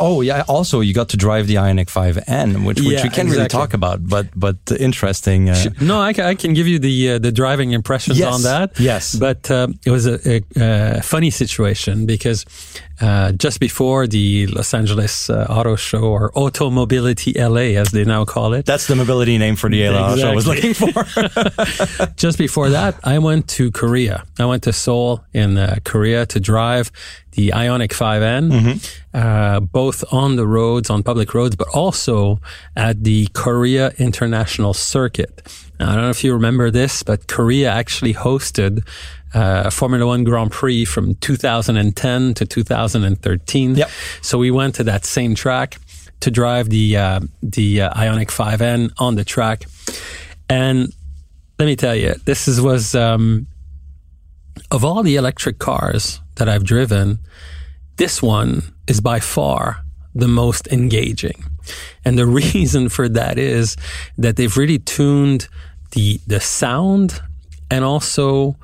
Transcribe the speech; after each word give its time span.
Oh 0.00 0.20
yeah. 0.22 0.44
Also, 0.48 0.80
you 0.80 0.92
got 0.94 1.08
to 1.10 1.16
drive 1.16 1.46
the 1.46 1.54
Ioniq 1.56 1.86
5N, 1.90 2.64
which, 2.66 2.80
which 2.80 2.88
Yeah, 2.88 3.02
we 3.02 3.08
can't 3.10 3.28
really 3.30 3.48
talk 3.48 3.74
about, 3.74 4.06
but 4.08 4.26
but 4.36 4.56
interesting. 4.78 5.50
Uh, 5.50 5.56
No, 5.80 6.00
I, 6.00 6.12
ca- 6.12 6.28
I 6.30 6.34
can 6.34 6.54
give 6.54 6.66
you 6.68 6.78
the 6.78 7.10
uh, 7.12 7.18
the 7.18 7.32
driving 7.32 7.72
impressions 7.72 8.18
Yes, 8.18 8.34
on 8.34 8.42
that. 8.42 8.78
yes. 8.80 9.14
but 9.14 9.50
uh, 9.50 9.68
it 9.86 9.90
was 9.90 10.06
a, 10.06 10.18
a, 10.28 10.42
a 10.56 11.02
funny 11.02 11.30
situation 11.30 12.06
because 12.06 12.44
uh, 13.00 13.32
just 13.32 13.58
before 13.60 14.06
the 14.06 14.46
Los 14.48 14.72
Angeles 14.74 15.28
uh, 15.28 15.46
Auto 15.50 15.76
Show 15.76 16.02
or 16.04 16.30
Automobility 16.36 17.32
LA, 17.34 17.76
as 17.80 17.90
they 17.90 18.04
now 18.04 18.24
call 18.24 18.54
it, 18.54 18.64
that's 18.66 18.86
the 18.86 18.94
mobility 18.94 19.36
name 19.38 19.56
for 19.56 19.68
the 19.70 19.82
ALA 19.84 20.16
I 20.30 20.34
was 20.34 20.46
looking 20.46 20.74
for. 20.74 20.92
just 22.16 22.38
before 22.38 22.70
that, 22.70 22.94
I 23.04 23.18
went 23.18 23.48
to 23.56 23.70
Korea. 23.72 24.24
I 24.38 24.44
went 24.46 24.62
to 24.64 24.72
Seoul 24.72 25.24
in 25.32 25.58
uh, 25.58 25.76
Korea 25.84 26.24
to 26.26 26.38
drive 26.40 26.90
the 27.34 27.50
Ioniq 27.50 27.90
5N, 27.90 28.52
uh, 29.14 29.60
both 29.60 30.04
on 30.12 30.36
the 30.36 30.46
roads, 30.46 30.90
on 30.90 31.02
public 31.02 31.34
roads, 31.34 31.56
but 31.56 31.68
also 31.68 32.40
at 32.76 33.04
the 33.04 33.28
Korea 33.32 33.92
International 33.98 34.74
Circuit. 34.74 35.42
Now, 35.78 35.90
I 35.90 35.94
don't 35.94 36.04
know 36.04 36.10
if 36.10 36.22
you 36.24 36.32
remember 36.32 36.70
this, 36.70 37.02
but 37.02 37.26
Korea 37.26 37.70
actually 37.70 38.14
hosted 38.14 38.86
uh, 39.34 39.64
a 39.66 39.70
Formula 39.70 40.06
One 40.06 40.22
Grand 40.24 40.52
Prix 40.52 40.84
from 40.84 41.16
2010 41.16 42.34
to 42.34 42.46
2013. 42.46 43.74
Yep. 43.74 43.90
So 44.22 44.38
we 44.38 44.50
went 44.50 44.76
to 44.76 44.84
that 44.84 45.04
same 45.04 45.34
track 45.34 45.78
to 46.20 46.30
drive 46.30 46.70
the 46.70 46.96
uh, 46.96 47.20
the 47.42 47.82
uh, 47.82 47.94
Ioniq 47.94 48.28
5N 48.28 48.92
on 48.98 49.16
the 49.16 49.24
track, 49.24 49.64
and 50.48 50.92
let 51.58 51.66
me 51.66 51.76
tell 51.76 51.94
you, 51.94 52.14
this 52.24 52.48
is, 52.48 52.60
was 52.60 52.94
um, 52.94 53.46
of 54.70 54.84
all 54.84 55.02
the 55.02 55.16
electric 55.16 55.58
cars 55.58 56.20
that 56.36 56.48
I've 56.48 56.64
driven, 56.64 57.18
this 57.96 58.22
one 58.22 58.74
is 58.86 59.00
by 59.00 59.20
far 59.20 59.84
the 60.14 60.28
most 60.28 60.68
engaging. 60.68 61.44
And 62.04 62.18
the 62.18 62.26
reason 62.54 62.88
for 62.88 63.08
that 63.08 63.38
is 63.38 63.76
that 64.18 64.36
they've 64.36 64.56
really 64.56 64.78
tuned 64.78 65.48
the 65.92 66.20
the 66.26 66.40
sound 66.40 67.20
and 67.70 67.84
also 67.84 68.56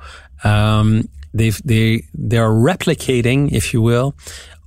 um, 0.43 1.07
they've 1.33 1.59
they 1.63 2.03
they 2.13 2.37
are 2.37 2.51
replicating, 2.51 3.51
if 3.51 3.73
you 3.73 3.81
will, 3.81 4.15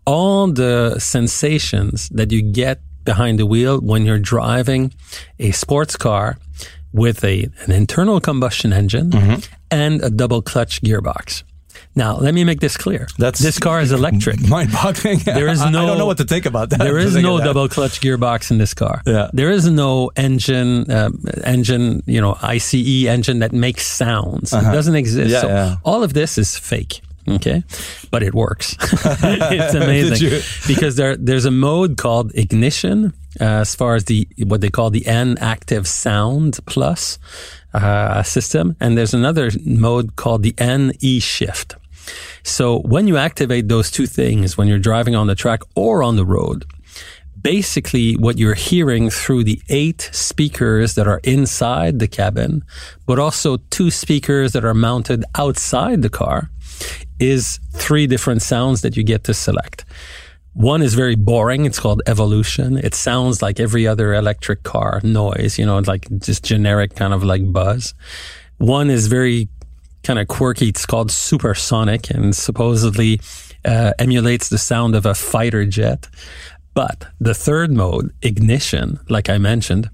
all 0.06 0.48
the 0.48 0.98
sensations 0.98 2.08
that 2.10 2.32
you 2.32 2.42
get 2.42 2.80
behind 3.04 3.38
the 3.38 3.46
wheel 3.46 3.80
when 3.80 4.04
you're 4.06 4.18
driving 4.18 4.92
a 5.38 5.50
sports 5.50 5.96
car 5.96 6.38
with 6.92 7.24
a 7.24 7.48
an 7.64 7.72
internal 7.72 8.20
combustion 8.20 8.72
engine 8.72 9.10
and 9.70 10.02
a 10.02 10.10
double 10.10 10.42
clutch 10.42 10.80
gearbox. 10.82 11.42
Now, 11.96 12.16
let 12.16 12.34
me 12.34 12.42
make 12.44 12.60
this 12.60 12.76
clear. 12.76 13.06
That's- 13.18 13.40
this 13.40 13.58
car 13.58 13.80
is 13.80 13.92
electric. 13.92 14.46
Mind-boggling. 14.48 15.20
There 15.24 15.48
is 15.48 15.60
no. 15.60 15.84
I 15.84 15.86
don't 15.86 15.98
know 15.98 16.06
what 16.06 16.18
to 16.18 16.24
think 16.24 16.46
about 16.46 16.70
that. 16.70 16.78
There 16.78 16.98
is 17.06 17.16
no 17.16 17.38
double 17.38 17.68
clutch 17.68 18.00
gearbox 18.00 18.50
in 18.50 18.58
this 18.58 18.74
car. 18.74 19.02
Yeah. 19.06 19.30
There 19.32 19.50
is 19.50 19.68
no 19.68 20.10
engine, 20.16 20.90
um, 20.90 21.22
engine, 21.44 22.02
you 22.06 22.20
know, 22.20 22.36
ICE 22.42 22.74
engine 23.06 23.40
that 23.40 23.52
makes 23.52 23.86
sounds. 23.86 24.52
It 24.52 24.62
doesn't 24.62 24.94
exist. 24.96 25.34
Uh-huh. 25.34 25.46
Yeah, 25.46 25.64
so 25.66 25.70
yeah. 25.70 25.76
all 25.84 26.02
of 26.02 26.12
this 26.14 26.38
is 26.38 26.56
fake. 26.56 27.00
Okay. 27.26 27.64
But 28.10 28.22
it 28.22 28.34
works. 28.34 28.76
it's 28.80 29.74
amazing 29.74 30.42
because 30.66 30.96
there, 30.96 31.16
there's 31.16 31.46
a 31.46 31.50
mode 31.50 31.96
called 31.96 32.32
ignition, 32.34 33.14
uh, 33.40 33.62
as 33.64 33.74
far 33.74 33.94
as 33.94 34.04
the, 34.04 34.28
what 34.44 34.60
they 34.60 34.68
call 34.68 34.90
the 34.90 35.06
N 35.06 35.38
active 35.40 35.86
sound 35.88 36.58
plus, 36.66 37.18
uh, 37.72 38.22
system. 38.22 38.76
And 38.78 38.96
there's 38.98 39.14
another 39.14 39.50
mode 39.64 40.16
called 40.16 40.42
the 40.42 40.54
N 40.58 40.92
E 41.00 41.18
shift. 41.20 41.76
So 42.44 42.80
when 42.80 43.08
you 43.08 43.16
activate 43.16 43.68
those 43.68 43.90
two 43.90 44.06
things, 44.06 44.56
when 44.56 44.68
you're 44.68 44.78
driving 44.78 45.14
on 45.16 45.26
the 45.26 45.34
track 45.34 45.60
or 45.74 46.02
on 46.02 46.16
the 46.16 46.24
road, 46.26 46.64
basically 47.40 48.14
what 48.14 48.38
you're 48.38 48.54
hearing 48.54 49.10
through 49.10 49.44
the 49.44 49.60
eight 49.68 50.08
speakers 50.12 50.94
that 50.94 51.08
are 51.08 51.20
inside 51.24 51.98
the 51.98 52.08
cabin, 52.08 52.62
but 53.06 53.18
also 53.18 53.56
two 53.70 53.90
speakers 53.90 54.52
that 54.52 54.64
are 54.64 54.74
mounted 54.74 55.24
outside 55.34 56.02
the 56.02 56.10
car 56.10 56.50
is 57.18 57.60
three 57.72 58.06
different 58.06 58.42
sounds 58.42 58.82
that 58.82 58.96
you 58.96 59.02
get 59.02 59.24
to 59.24 59.34
select. 59.34 59.84
One 60.54 60.82
is 60.82 60.94
very 60.94 61.16
boring. 61.16 61.64
It's 61.64 61.80
called 61.80 62.00
evolution. 62.06 62.78
It 62.78 62.94
sounds 62.94 63.42
like 63.42 63.58
every 63.58 63.86
other 63.86 64.14
electric 64.14 64.62
car 64.62 65.00
noise, 65.02 65.58
you 65.58 65.66
know, 65.66 65.78
like 65.78 66.06
just 66.18 66.44
generic 66.44 66.94
kind 66.94 67.12
of 67.12 67.24
like 67.24 67.52
buzz. 67.52 67.94
One 68.58 68.88
is 68.88 69.08
very 69.08 69.48
kind 70.04 70.18
of 70.18 70.28
quirky. 70.28 70.68
It's 70.68 70.86
called 70.86 71.10
supersonic 71.10 72.10
and 72.10 72.36
supposedly 72.36 73.20
uh, 73.64 73.92
emulates 73.98 74.48
the 74.48 74.58
sound 74.58 74.94
of 74.94 75.06
a 75.06 75.14
fighter 75.14 75.64
jet. 75.64 76.08
But 76.74 77.06
the 77.20 77.34
third 77.34 77.72
mode, 77.72 78.12
ignition, 78.22 79.00
like 79.08 79.28
I 79.28 79.38
mentioned, 79.38 79.90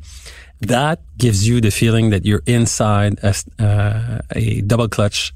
that 0.60 1.00
gives 1.16 1.46
you 1.46 1.60
the 1.60 1.70
feeling 1.70 2.10
that 2.10 2.26
you're 2.26 2.42
inside 2.46 3.18
a, 3.22 3.34
uh, 3.58 4.20
a 4.32 4.60
double 4.62 4.88
clutch 4.88 5.32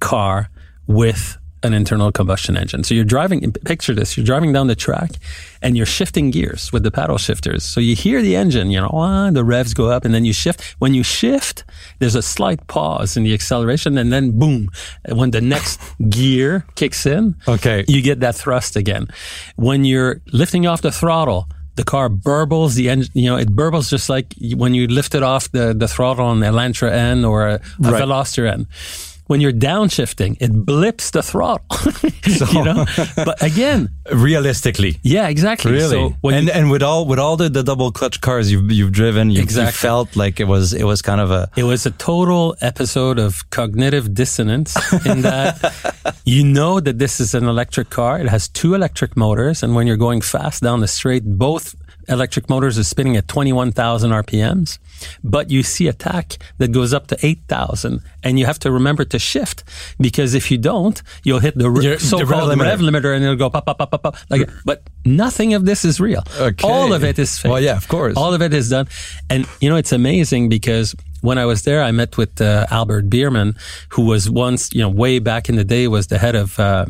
car 0.00 0.50
with 0.86 1.38
an 1.62 1.72
internal 1.74 2.10
combustion 2.12 2.56
engine. 2.56 2.82
So 2.84 2.94
you're 2.94 3.04
driving, 3.04 3.52
picture 3.52 3.94
this, 3.94 4.16
you're 4.16 4.26
driving 4.26 4.52
down 4.52 4.66
the 4.66 4.74
track 4.74 5.12
and 5.62 5.76
you're 5.76 5.86
shifting 5.86 6.30
gears 6.30 6.72
with 6.72 6.82
the 6.82 6.90
paddle 6.90 7.18
shifters. 7.18 7.64
So 7.64 7.80
you 7.80 7.94
hear 7.94 8.20
the 8.22 8.34
engine, 8.36 8.70
you 8.70 8.80
know, 8.80 8.90
ah, 8.92 9.30
the 9.30 9.44
revs 9.44 9.72
go 9.74 9.88
up 9.90 10.04
and 10.04 10.12
then 10.14 10.24
you 10.24 10.32
shift. 10.32 10.62
When 10.80 10.92
you 10.94 11.02
shift, 11.02 11.64
there's 12.00 12.14
a 12.16 12.22
slight 12.22 12.66
pause 12.66 13.16
in 13.16 13.22
the 13.24 13.32
acceleration 13.34 13.96
and 13.98 14.12
then 14.12 14.38
boom, 14.38 14.70
when 15.08 15.30
the 15.30 15.40
next 15.40 15.80
gear 16.10 16.64
kicks 16.74 17.06
in, 17.06 17.36
Okay. 17.46 17.84
you 17.86 18.02
get 18.02 18.20
that 18.20 18.34
thrust 18.34 18.74
again. 18.76 19.06
When 19.56 19.84
you're 19.84 20.20
lifting 20.32 20.66
off 20.66 20.82
the 20.82 20.92
throttle, 20.92 21.48
the 21.76 21.84
car 21.84 22.10
burbles 22.10 22.74
the 22.74 22.90
engine, 22.90 23.10
you 23.14 23.30
know, 23.30 23.36
it 23.36 23.48
burbles 23.56 23.88
just 23.88 24.10
like 24.10 24.34
when 24.56 24.74
you 24.74 24.86
lift 24.88 25.14
it 25.14 25.22
off 25.22 25.50
the, 25.52 25.72
the 25.72 25.88
throttle 25.88 26.26
on 26.26 26.42
an 26.42 26.52
Elantra 26.52 26.90
N 26.92 27.24
or 27.24 27.46
a, 27.48 27.54
a 27.54 27.60
Right. 27.78 28.02
Veloster 28.02 28.46
N. 28.52 28.66
When 29.32 29.40
you're 29.40 29.58
downshifting, 29.72 30.36
it 30.44 30.52
blips 30.52 31.10
the 31.16 31.22
throttle, 31.22 31.64
you 32.56 32.62
know. 32.68 32.84
But 33.16 33.42
again, 33.42 33.88
Realistically. 34.12 34.92
yeah, 35.02 35.28
exactly. 35.28 35.72
Really? 35.72 35.88
So 36.22 36.28
and 36.28 36.46
you, 36.46 36.52
and 36.52 36.70
with 36.70 36.82
all 36.82 37.06
with 37.10 37.18
all 37.18 37.36
the, 37.42 37.48
the 37.48 37.62
double 37.62 37.90
clutch 37.98 38.20
cars 38.20 38.44
you've 38.52 38.70
you've 38.70 38.92
driven, 38.92 39.30
you, 39.30 39.36
you 39.38 39.42
Exactly. 39.42 39.72
felt 39.88 40.08
like 40.22 40.38
it 40.44 40.48
was 40.54 40.74
it 40.74 40.84
was 40.84 41.00
kind 41.02 41.20
of 41.20 41.30
a 41.30 41.48
It 41.56 41.64
was 41.64 41.86
a 41.86 41.92
total 41.92 42.54
episode 42.60 43.18
of 43.18 43.48
cognitive 43.50 44.12
dissonance 44.14 44.70
in 45.06 45.22
that 45.22 45.52
you 46.24 46.44
know 46.44 46.78
that 46.80 46.98
this 46.98 47.20
is 47.20 47.34
an 47.34 47.44
electric 47.48 47.88
car. 47.90 48.20
It 48.20 48.28
has 48.28 48.48
two 48.48 48.74
electric 48.74 49.16
motors. 49.16 49.62
And 49.62 49.74
when 49.74 49.86
you're 49.86 50.02
going 50.08 50.20
fast 50.20 50.62
down 50.62 50.80
the 50.80 50.88
straight, 50.88 51.24
both 51.24 51.74
electric 52.08 52.48
motors 52.48 52.78
are 52.78 52.84
spinning 52.84 53.16
at 53.16 53.28
21,000 53.28 54.10
RPMs. 54.10 54.78
But 55.24 55.50
you 55.50 55.62
see 55.62 55.88
a 55.88 55.92
tach 55.92 56.38
that 56.58 56.72
goes 56.72 56.92
up 56.92 57.06
to 57.08 57.16
8,000 57.20 58.00
and 58.22 58.38
you 58.38 58.46
have 58.46 58.58
to 58.60 58.70
remember 58.70 59.04
to 59.06 59.18
shift 59.18 59.64
because 59.98 60.34
if 60.34 60.50
you 60.50 60.58
don't, 60.58 61.02
you'll 61.24 61.40
hit 61.40 61.56
the 61.56 61.70
re- 61.70 61.98
so-called 61.98 62.30
rev 62.30 62.58
limiter. 62.58 62.64
rev 62.64 62.80
limiter 62.80 63.14
and 63.14 63.24
it'll 63.24 63.36
go 63.36 63.50
pop, 63.50 63.66
pop, 63.66 63.78
pop, 63.78 63.90
pop, 63.90 64.02
pop. 64.02 64.16
Like, 64.30 64.48
but 64.64 64.82
nothing 65.04 65.54
of 65.54 65.64
this 65.64 65.84
is 65.84 66.00
real. 66.00 66.22
Okay. 66.38 66.66
All 66.66 66.92
of 66.92 67.04
it 67.04 67.18
is 67.18 67.38
fake. 67.38 67.50
Well, 67.50 67.60
yeah, 67.60 67.76
of 67.76 67.88
course. 67.88 68.16
All 68.16 68.34
of 68.34 68.42
it 68.42 68.54
is 68.54 68.70
done. 68.70 68.88
And, 69.28 69.46
you 69.60 69.68
know, 69.68 69.76
it's 69.76 69.92
amazing 69.92 70.48
because 70.48 70.94
when 71.22 71.38
I 71.38 71.46
was 71.46 71.62
there, 71.62 71.82
I 71.82 71.92
met 71.92 72.18
with 72.18 72.40
uh, 72.40 72.66
Albert 72.70 73.08
Biermann, 73.08 73.56
who 73.90 74.04
was 74.04 74.28
once, 74.28 74.72
you 74.74 74.80
know, 74.80 74.90
way 74.90 75.18
back 75.18 75.48
in 75.48 75.56
the 75.56 75.64
day, 75.64 75.88
was 75.88 76.08
the 76.08 76.18
head 76.18 76.34
of 76.34 76.58
uh, 76.60 76.86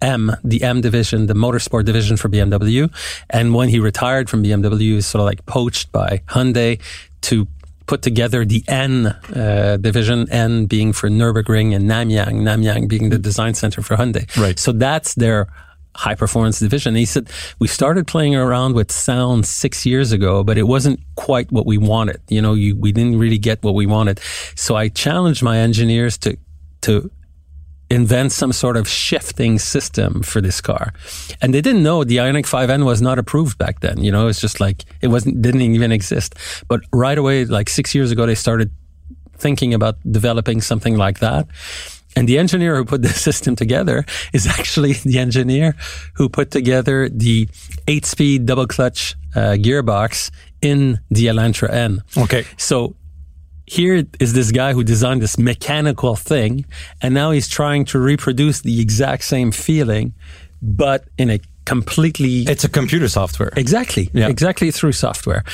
M, 0.00 0.32
the 0.42 0.62
M 0.62 0.80
division, 0.80 1.26
the 1.26 1.34
motorsport 1.34 1.84
division 1.84 2.16
for 2.16 2.28
BMW. 2.28 2.90
And 3.30 3.54
when 3.54 3.68
he 3.68 3.78
retired 3.78 4.28
from 4.28 4.42
BMW, 4.42 4.80
he 4.80 4.92
was 4.94 5.06
sort 5.06 5.20
of 5.20 5.26
like 5.26 5.44
poached 5.46 5.92
by 5.92 6.22
Hyundai 6.28 6.80
to 7.22 7.46
put 7.86 8.02
together 8.02 8.44
the 8.44 8.64
N 8.66 9.06
uh, 9.06 9.76
division, 9.80 10.30
N 10.30 10.66
being 10.66 10.92
for 10.92 11.08
Nürburgring 11.08 11.74
and 11.74 11.88
Namyang, 11.88 12.42
Namyang 12.42 12.88
being 12.88 13.10
the 13.10 13.18
design 13.18 13.54
center 13.54 13.82
for 13.82 13.96
Hyundai. 13.96 14.24
Right. 14.36 14.58
So 14.58 14.72
that's 14.72 15.14
their 15.14 15.48
high 15.96 16.14
performance 16.14 16.58
division. 16.60 16.90
And 16.90 16.98
he 16.98 17.06
said, 17.06 17.28
we 17.58 17.68
started 17.68 18.06
playing 18.06 18.36
around 18.36 18.74
with 18.74 18.92
sound 18.92 19.46
six 19.46 19.86
years 19.86 20.12
ago, 20.12 20.44
but 20.44 20.58
it 20.58 20.64
wasn't 20.64 21.00
quite 21.16 21.50
what 21.50 21.66
we 21.66 21.78
wanted. 21.78 22.20
You 22.28 22.42
know, 22.42 22.54
you, 22.54 22.76
we 22.76 22.92
didn't 22.92 23.18
really 23.18 23.38
get 23.38 23.62
what 23.62 23.74
we 23.74 23.86
wanted. 23.86 24.20
So 24.54 24.76
I 24.76 24.88
challenged 24.88 25.42
my 25.42 25.58
engineers 25.58 26.18
to, 26.18 26.36
to 26.82 27.10
invent 27.88 28.32
some 28.32 28.52
sort 28.52 28.76
of 28.76 28.88
shifting 28.88 29.58
system 29.58 30.22
for 30.22 30.40
this 30.40 30.60
car. 30.60 30.92
And 31.40 31.54
they 31.54 31.60
didn't 31.60 31.82
know 31.82 32.04
the 32.04 32.16
Ioniq 32.16 32.44
5N 32.44 32.84
was 32.84 33.00
not 33.00 33.18
approved 33.18 33.58
back 33.58 33.80
then. 33.80 34.02
You 34.02 34.10
know, 34.10 34.26
it's 34.26 34.40
just 34.40 34.60
like, 34.60 34.84
it 35.00 35.08
wasn't, 35.08 35.40
didn't 35.40 35.62
even 35.62 35.92
exist. 35.92 36.34
But 36.68 36.80
right 36.92 37.16
away, 37.16 37.44
like 37.44 37.68
six 37.68 37.94
years 37.94 38.10
ago, 38.10 38.26
they 38.26 38.34
started 38.34 38.70
thinking 39.38 39.74
about 39.74 39.96
developing 40.10 40.60
something 40.60 40.96
like 40.96 41.20
that. 41.20 41.46
And 42.16 42.28
the 42.28 42.38
engineer 42.38 42.76
who 42.76 42.84
put 42.84 43.02
this 43.02 43.20
system 43.28 43.54
together 43.54 44.04
is 44.32 44.46
actually 44.46 44.94
the 44.94 45.18
engineer 45.18 45.76
who 46.14 46.28
put 46.28 46.50
together 46.50 47.08
the 47.08 47.48
eight 47.86 48.06
speed 48.06 48.46
double 48.46 48.66
clutch 48.66 49.14
uh, 49.36 49.56
gearbox 49.60 50.30
in 50.62 50.98
the 51.10 51.26
Elantra 51.26 51.70
N. 51.70 52.02
okay. 52.16 52.44
So 52.56 52.96
here 53.66 54.04
is 54.20 54.32
this 54.32 54.50
guy 54.50 54.72
who 54.72 54.82
designed 54.82 55.20
this 55.20 55.38
mechanical 55.38 56.16
thing, 56.16 56.64
and 57.02 57.12
now 57.12 57.32
he's 57.32 57.48
trying 57.48 57.84
to 57.86 57.98
reproduce 57.98 58.60
the 58.60 58.80
exact 58.80 59.24
same 59.24 59.52
feeling, 59.52 60.14
but 60.62 61.04
in 61.18 61.30
a 61.30 61.40
completely. 61.64 62.44
It's 62.44 62.64
a 62.64 62.68
computer 62.68 63.08
software. 63.08 63.52
Exactly. 63.56 64.08
Yeah. 64.12 64.28
Exactly 64.28 64.70
through 64.70 64.92
software. 64.92 65.44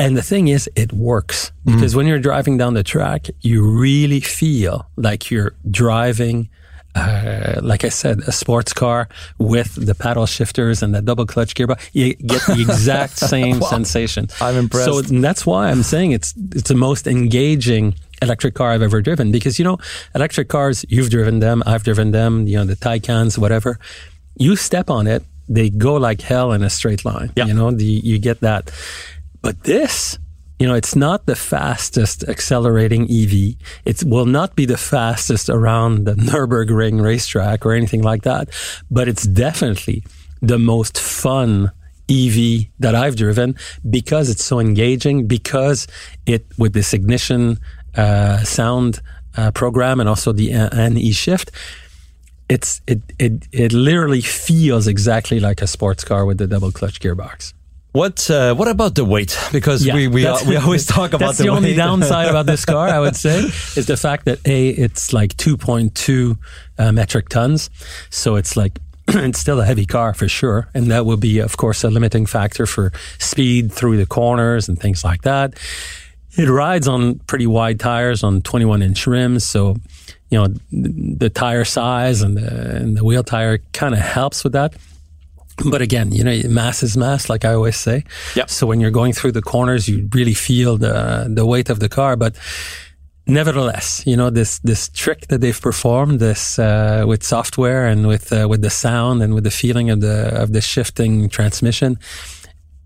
And 0.00 0.16
the 0.16 0.22
thing 0.22 0.48
is, 0.48 0.68
it 0.74 0.92
works 0.92 1.52
because 1.64 1.94
when 1.94 2.06
you're 2.08 2.18
driving 2.30 2.56
down 2.58 2.74
the 2.74 2.82
track, 2.82 3.28
you 3.42 3.58
really 3.86 4.20
feel 4.20 4.86
like 4.96 5.30
you're 5.30 5.52
driving, 5.70 6.48
uh, 6.94 7.60
like 7.62 7.84
I 7.84 7.90
said, 7.90 8.20
a 8.26 8.32
sports 8.32 8.72
car 8.72 9.08
with 9.38 9.74
the 9.74 9.94
paddle 9.94 10.26
shifters 10.26 10.82
and 10.82 10.94
the 10.94 11.02
double 11.02 11.26
clutch 11.26 11.54
gearbox. 11.54 11.90
You 11.92 12.14
get 12.14 12.42
the 12.46 12.60
exact 12.60 13.18
same 13.34 13.60
sensation. 13.62 14.28
I'm 14.40 14.56
impressed. 14.56 14.86
So 14.86 15.02
that's 15.02 15.44
why 15.46 15.68
I'm 15.70 15.82
saying 15.82 16.12
it's 16.12 16.34
it's 16.56 16.68
the 16.68 16.74
most 16.88 17.06
engaging 17.06 17.94
electric 18.22 18.54
car 18.54 18.72
I've 18.72 18.82
ever 18.82 19.00
driven 19.02 19.30
because 19.32 19.58
you 19.58 19.64
know 19.64 19.78
electric 20.14 20.48
cars 20.48 20.84
you've 20.88 21.10
driven 21.10 21.40
them 21.40 21.62
I've 21.66 21.84
driven 21.84 22.10
them 22.10 22.46
you 22.46 22.56
know 22.58 22.64
the 22.66 22.76
Taycans 22.76 23.38
whatever 23.38 23.78
you 24.36 24.56
step 24.56 24.90
on 24.90 25.06
it 25.06 25.22
they 25.48 25.70
go 25.70 25.94
like 25.94 26.20
hell 26.20 26.52
in 26.52 26.62
a 26.62 26.68
straight 26.68 27.02
line 27.04 27.30
Yeah. 27.34 27.46
you 27.46 27.54
know 27.54 27.70
the, 27.70 27.84
you 27.84 28.18
get 28.18 28.40
that 28.40 28.70
but 29.42 29.64
this 29.64 30.18
you 30.58 30.66
know 30.66 30.74
it's 30.74 30.94
not 30.94 31.26
the 31.26 31.36
fastest 31.36 32.24
accelerating 32.28 33.04
EV 33.04 33.54
it 33.84 34.04
will 34.04 34.26
not 34.26 34.56
be 34.56 34.66
the 34.66 34.76
fastest 34.76 35.48
around 35.48 36.04
the 36.04 36.14
Nürburgring 36.14 37.02
racetrack 37.02 37.64
or 37.64 37.72
anything 37.72 38.02
like 38.02 38.22
that 38.22 38.48
but 38.90 39.08
it's 39.08 39.24
definitely 39.24 40.04
the 40.42 40.58
most 40.58 40.98
fun 40.98 41.70
EV 42.10 42.66
that 42.80 42.94
I've 42.94 43.16
driven 43.16 43.54
because 43.88 44.28
it's 44.28 44.44
so 44.44 44.58
engaging, 44.58 45.26
because 45.26 45.86
it 46.26 46.46
with 46.58 46.72
this 46.72 46.92
ignition 46.92 47.58
uh, 47.94 48.38
sound 48.42 49.00
uh, 49.36 49.52
program 49.52 50.00
and 50.00 50.08
also 50.08 50.32
the 50.32 50.50
NE 50.50 51.12
shift, 51.12 51.52
it's 52.48 52.80
it 52.88 53.00
it 53.18 53.46
it 53.52 53.72
literally 53.72 54.20
feels 54.20 54.88
exactly 54.88 55.38
like 55.38 55.62
a 55.62 55.68
sports 55.68 56.02
car 56.02 56.24
with 56.24 56.38
the 56.38 56.48
double 56.48 56.72
clutch 56.72 57.00
gearbox. 57.00 57.54
What 57.92 58.30
uh, 58.30 58.54
what 58.54 58.68
about 58.68 58.94
the 58.94 59.04
weight? 59.04 59.36
Because 59.52 59.84
we 59.84 60.06
we, 60.06 60.22
that's- 60.22 60.46
we 60.46 60.56
always 60.56 60.86
talk 60.96 61.12
about 61.12 61.26
that's 61.26 61.38
the, 61.38 61.44
the, 61.44 61.50
only 61.50 61.74
downside 61.74 62.28
about 62.28 62.46
this 62.46 62.64
car. 62.64 62.88
I 62.88 63.00
would 63.00 63.16
say 63.16 63.38
is 63.76 63.86
the 63.86 63.96
fact 63.96 64.26
that 64.26 64.38
a 64.46 64.68
it's 64.68 65.12
like 65.12 65.36
2.2 65.36 66.36
uh, 66.78 66.92
metric 66.92 67.28
tons, 67.28 67.68
so 68.10 68.36
it's 68.36 68.56
like 68.56 68.78
it's 69.08 69.40
still 69.40 69.60
a 69.60 69.64
heavy 69.64 69.86
car 69.86 70.14
for 70.14 70.28
sure, 70.28 70.68
and 70.72 70.88
that 70.92 71.04
will 71.04 71.16
be 71.16 71.40
of 71.40 71.56
course 71.56 71.82
a 71.82 71.90
limiting 71.90 72.26
factor 72.26 72.64
for 72.64 72.92
speed 73.18 73.72
through 73.72 73.96
the 73.96 74.06
corners 74.06 74.68
and 74.68 74.78
things 74.78 75.02
like 75.02 75.22
that. 75.22 75.54
It 76.38 76.48
rides 76.48 76.86
on 76.86 77.18
pretty 77.26 77.48
wide 77.48 77.80
tires 77.80 78.22
on 78.22 78.40
21 78.42 78.82
inch 78.82 79.04
rims, 79.08 79.44
so 79.44 79.74
you 80.30 80.38
know 80.38 80.46
the, 80.70 81.16
the 81.18 81.28
tire 81.30 81.64
size 81.64 82.22
and 82.22 82.36
the, 82.36 82.76
and 82.76 82.96
the 82.96 83.02
wheel 83.02 83.24
tire 83.24 83.58
kind 83.72 83.94
of 83.94 84.00
helps 84.00 84.44
with 84.44 84.52
that. 84.52 84.74
But 85.64 85.82
again, 85.82 86.12
you 86.12 86.24
know, 86.24 86.40
mass 86.48 86.82
is 86.82 86.96
mass, 86.96 87.28
like 87.28 87.44
I 87.44 87.54
always 87.54 87.76
say. 87.76 88.04
Yep. 88.34 88.50
So 88.50 88.66
when 88.66 88.80
you're 88.80 88.90
going 88.90 89.12
through 89.12 89.32
the 89.32 89.42
corners, 89.42 89.88
you 89.88 90.08
really 90.14 90.34
feel 90.34 90.78
the 90.78 91.26
the 91.28 91.44
weight 91.44 91.70
of 91.70 91.78
the 91.78 91.88
car. 91.88 92.16
But 92.16 92.36
nevertheless, 93.26 94.02
you 94.06 94.16
know, 94.16 94.30
this 94.30 94.58
this 94.60 94.88
trick 94.88 95.26
that 95.28 95.40
they've 95.40 95.60
performed, 95.60 96.20
this 96.20 96.58
uh, 96.58 97.04
with 97.06 97.22
software 97.22 97.86
and 97.86 98.06
with 98.06 98.32
uh, 98.32 98.46
with 98.48 98.62
the 98.62 98.70
sound 98.70 99.22
and 99.22 99.34
with 99.34 99.44
the 99.44 99.50
feeling 99.50 99.90
of 99.90 100.00
the 100.00 100.42
of 100.42 100.52
the 100.52 100.60
shifting 100.60 101.28
transmission, 101.28 101.98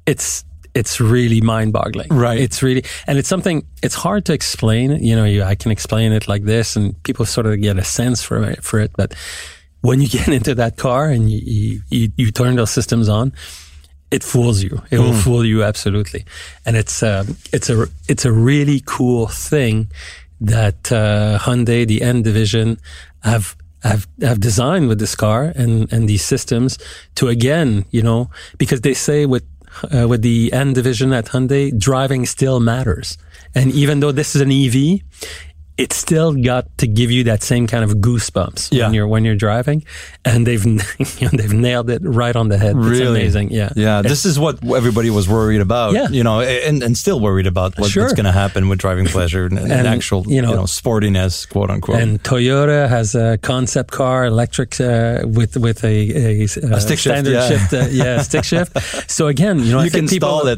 it's 0.07 0.45
it's 0.75 1.01
really 1.01 1.41
mind-boggling. 1.41 2.09
Right. 2.09 2.41
It's 2.41 2.61
really, 2.61 2.85
and 3.07 3.17
it's 3.17 3.29
something. 3.29 3.65
It's 3.83 3.95
hard 3.95 4.25
to 4.25 4.33
explain. 4.33 5.03
You 5.03 5.15
know, 5.15 5.25
you, 5.25 5.45
I 5.45 5.55
can 5.55 5.71
explain 5.71 6.13
it 6.13 6.27
like 6.27 6.45
this, 6.45 6.77
and 6.77 7.01
people 7.05 7.25
sort 7.27 7.47
of 7.47 7.61
get 7.61 7.79
a 7.79 7.85
sense 7.85 8.25
for 8.25 8.43
it, 8.43 8.65
for 8.65 8.81
it. 8.81 8.91
But 8.97 9.15
when 9.85 10.01
you 10.01 10.09
get 10.19 10.29
into 10.29 10.55
that 10.55 10.77
car 10.77 11.09
and 11.09 11.31
you 11.31 11.41
you, 11.45 11.81
you, 11.91 12.13
you 12.17 12.31
turn 12.33 12.57
those 12.57 12.71
systems 12.71 13.09
on, 13.09 13.33
it 14.11 14.25
fools 14.25 14.63
you. 14.63 14.83
It 14.91 14.99
will 14.99 15.13
fool 15.13 15.45
you 15.45 15.63
absolutely, 15.63 16.25
and 16.65 16.77
it's 16.77 17.03
uh, 17.03 17.25
it's 17.53 17.69
a 17.69 17.87
it's 18.09 18.25
a 18.25 18.33
really 18.33 18.83
cool 18.87 19.27
thing 19.27 19.91
that 20.41 20.91
uh, 20.93 21.39
Hyundai, 21.41 21.87
the 21.87 22.03
N 22.03 22.23
division, 22.23 22.79
have 23.23 23.57
have 23.83 24.07
have 24.21 24.41
designed 24.41 24.89
with 24.89 24.99
this 24.99 25.15
car 25.15 25.53
and 25.55 25.93
and 25.93 26.09
these 26.09 26.25
systems 26.25 26.79
to 27.17 27.29
again, 27.29 27.85
you 27.91 28.03
know, 28.03 28.31
because 28.57 28.81
they 28.81 28.95
say 28.95 29.27
with 29.27 29.45
uh, 29.93 30.07
with 30.09 30.23
the 30.23 30.53
N 30.53 30.73
division 30.73 31.13
at 31.13 31.27
Hyundai, 31.27 31.77
driving 31.77 32.25
still 32.27 32.61
matters, 32.61 33.19
and 33.55 33.73
even 33.73 34.01
though 34.01 34.13
this 34.13 34.35
is 34.35 34.41
an 34.41 34.53
EV. 34.53 35.01
It's 35.77 35.97
still 35.97 36.33
got 36.35 36.67
to 36.79 36.87
give 36.87 37.11
you 37.11 37.25
that 37.25 37.43
same 37.43 37.67
kind 37.67 37.83
of 37.83 37.97
goosebumps 37.99 38.69
Yeah. 38.71 38.85
when 38.85 38.95
you're 38.95 39.09
when 39.09 39.25
you're 39.25 39.35
driving, 39.35 39.85
and 40.25 40.47
they've 40.47 40.65
you 41.21 41.27
know, 41.27 41.31
they've 41.33 41.53
nailed 41.53 41.91
it 41.91 42.01
right 42.05 42.37
on 42.37 42.49
the 42.49 42.59
head. 42.59 42.77
It's 42.77 42.87
Really? 42.87 43.21
amazing, 43.23 43.51
yeah. 43.51 43.71
Yeah, 43.75 44.01
this 44.03 44.25
is 44.25 44.39
what 44.39 44.65
everybody 44.65 45.11
was 45.11 45.29
worried 45.29 45.61
about. 45.61 45.95
Yeah. 45.95 46.09
you 46.11 46.23
know, 46.23 46.41
and, 46.41 46.83
and 46.83 46.97
still 46.97 47.19
worried 47.19 47.49
about 47.49 47.77
what, 47.79 47.91
Sure. 47.91 48.05
what's 48.05 48.15
going 48.15 48.27
to 48.27 48.33
happen 48.33 48.69
with 48.69 48.79
driving 48.79 49.07
pleasure 49.07 49.47
and, 49.47 49.59
and 49.59 49.73
And, 49.73 49.87
actual, 49.89 50.23
you 50.29 50.37
you 50.37 50.43
know- 50.43 50.55
know, 50.55 50.63
sportiness, 50.63 51.49
quote 51.49 51.71
unquote. 51.71 51.99
And 52.01 52.23
Toyota 52.23 52.89
has 52.89 53.17
a 53.17 53.39
concept 53.39 53.91
car, 53.91 54.27
electric, 54.27 54.81
uh, 54.81 55.23
with 55.27 55.57
with 55.57 55.83
a, 55.85 55.97
a, 56.15 56.45
uh, 56.45 56.79
stick 56.79 56.99
shift, 57.01 57.03
standard 57.03 57.33
yeah. 57.33 57.49
shift, 57.49 57.73
uh, 57.75 57.87
yeah, 57.91 58.23
stick 58.23 58.45
shift. 58.45 58.73
So 59.11 59.27
again, 59.27 59.59
you 59.59 59.73
know, 59.73 59.81
I 59.81 59.85
you 59.87 59.91
can 59.91 60.07
think 60.07 60.23
people 60.23 60.57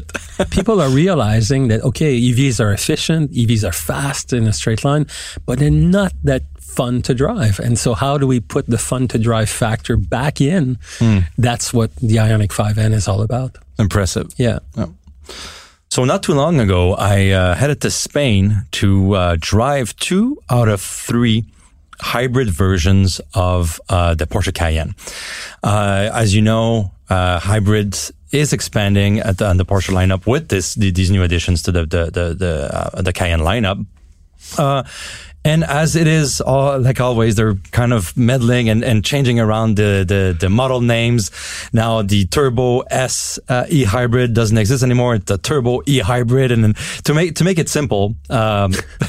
people 0.51 0.79
are 0.81 0.89
realizing 0.89 1.69
that 1.69 1.81
okay, 1.83 2.19
EVs 2.19 2.59
are 2.59 2.71
efficient, 2.71 3.31
EVs 3.31 3.63
are 3.67 3.71
fast 3.73 4.31
in 4.33 4.45
a 4.47 4.53
straight 4.53 4.83
line, 4.83 5.06
but 5.45 5.59
they're 5.59 5.71
not 5.71 6.13
that 6.23 6.43
fun 6.59 7.01
to 7.03 7.13
drive. 7.13 7.59
And 7.59 7.77
so, 7.79 7.93
how 7.93 8.17
do 8.17 8.27
we 8.27 8.39
put 8.39 8.67
the 8.67 8.77
fun 8.77 9.07
to 9.09 9.17
drive 9.17 9.49
factor 9.49 9.97
back 9.97 10.41
in? 10.41 10.77
Hmm. 10.99 11.19
That's 11.37 11.73
what 11.73 11.95
the 11.95 12.17
Ioniq 12.17 12.49
5N 12.49 12.93
is 12.93 13.07
all 13.07 13.21
about. 13.21 13.57
Impressive. 13.79 14.31
Yeah. 14.37 14.59
So 15.89 16.03
not 16.03 16.21
too 16.21 16.33
long 16.33 16.59
ago, 16.59 16.93
I 16.93 17.29
uh, 17.29 17.55
headed 17.55 17.81
to 17.81 17.91
Spain 17.91 18.65
to 18.71 19.13
uh, 19.13 19.37
drive 19.39 19.95
two 19.95 20.37
out 20.49 20.67
of 20.67 20.81
three 20.81 21.45
hybrid 21.99 22.49
versions 22.49 23.21
of 23.33 23.79
uh, 23.89 24.13
the 24.13 24.27
Porsche 24.27 24.53
Cayenne. 24.53 24.95
Uh, 25.63 26.09
as 26.13 26.35
you 26.35 26.41
know, 26.41 26.91
uh, 27.09 27.39
hybrids 27.39 28.11
is 28.31 28.51
expanding 28.53 29.19
at 29.19 29.37
the, 29.37 29.47
on 29.47 29.57
the 29.57 29.65
Porsche 29.65 29.93
lineup 29.93 30.27
with 30.27 30.49
this 30.49 30.75
the, 30.75 30.91
these 30.91 31.09
new 31.09 31.23
additions 31.23 31.63
to 31.63 31.71
the 31.71 31.85
the 31.85 32.05
the 32.11 32.33
the, 32.33 32.69
uh, 32.71 33.01
the 33.01 33.13
Cayenne 33.13 33.39
lineup. 33.39 33.83
Uh, 34.57 34.83
and 35.47 35.63
as 35.63 35.95
it 35.95 36.07
is, 36.07 36.41
all, 36.41 36.77
like 36.77 36.99
always, 36.99 37.35
they're 37.35 37.55
kind 37.71 37.93
of 37.93 38.15
meddling 38.17 38.67
and, 38.67 38.83
and 38.83 39.05
changing 39.05 39.39
around 39.39 39.77
the, 39.77 40.03
the, 40.05 40.35
the 40.37 40.49
model 40.49 40.81
names. 40.81 41.31
Now 41.71 42.01
the 42.01 42.25
Turbo 42.25 42.81
S 42.81 43.39
uh, 43.47 43.65
E 43.69 43.85
Hybrid 43.85 44.33
doesn't 44.33 44.57
exist 44.57 44.83
anymore. 44.83 45.15
It's 45.15 45.25
the 45.25 45.37
Turbo 45.37 45.83
E 45.85 45.99
Hybrid. 45.99 46.51
And 46.51 46.63
then 46.65 46.73
to 47.05 47.13
make 47.13 47.35
to 47.35 47.45
make 47.45 47.59
it 47.59 47.69
simple, 47.69 48.15
um, 48.29 48.73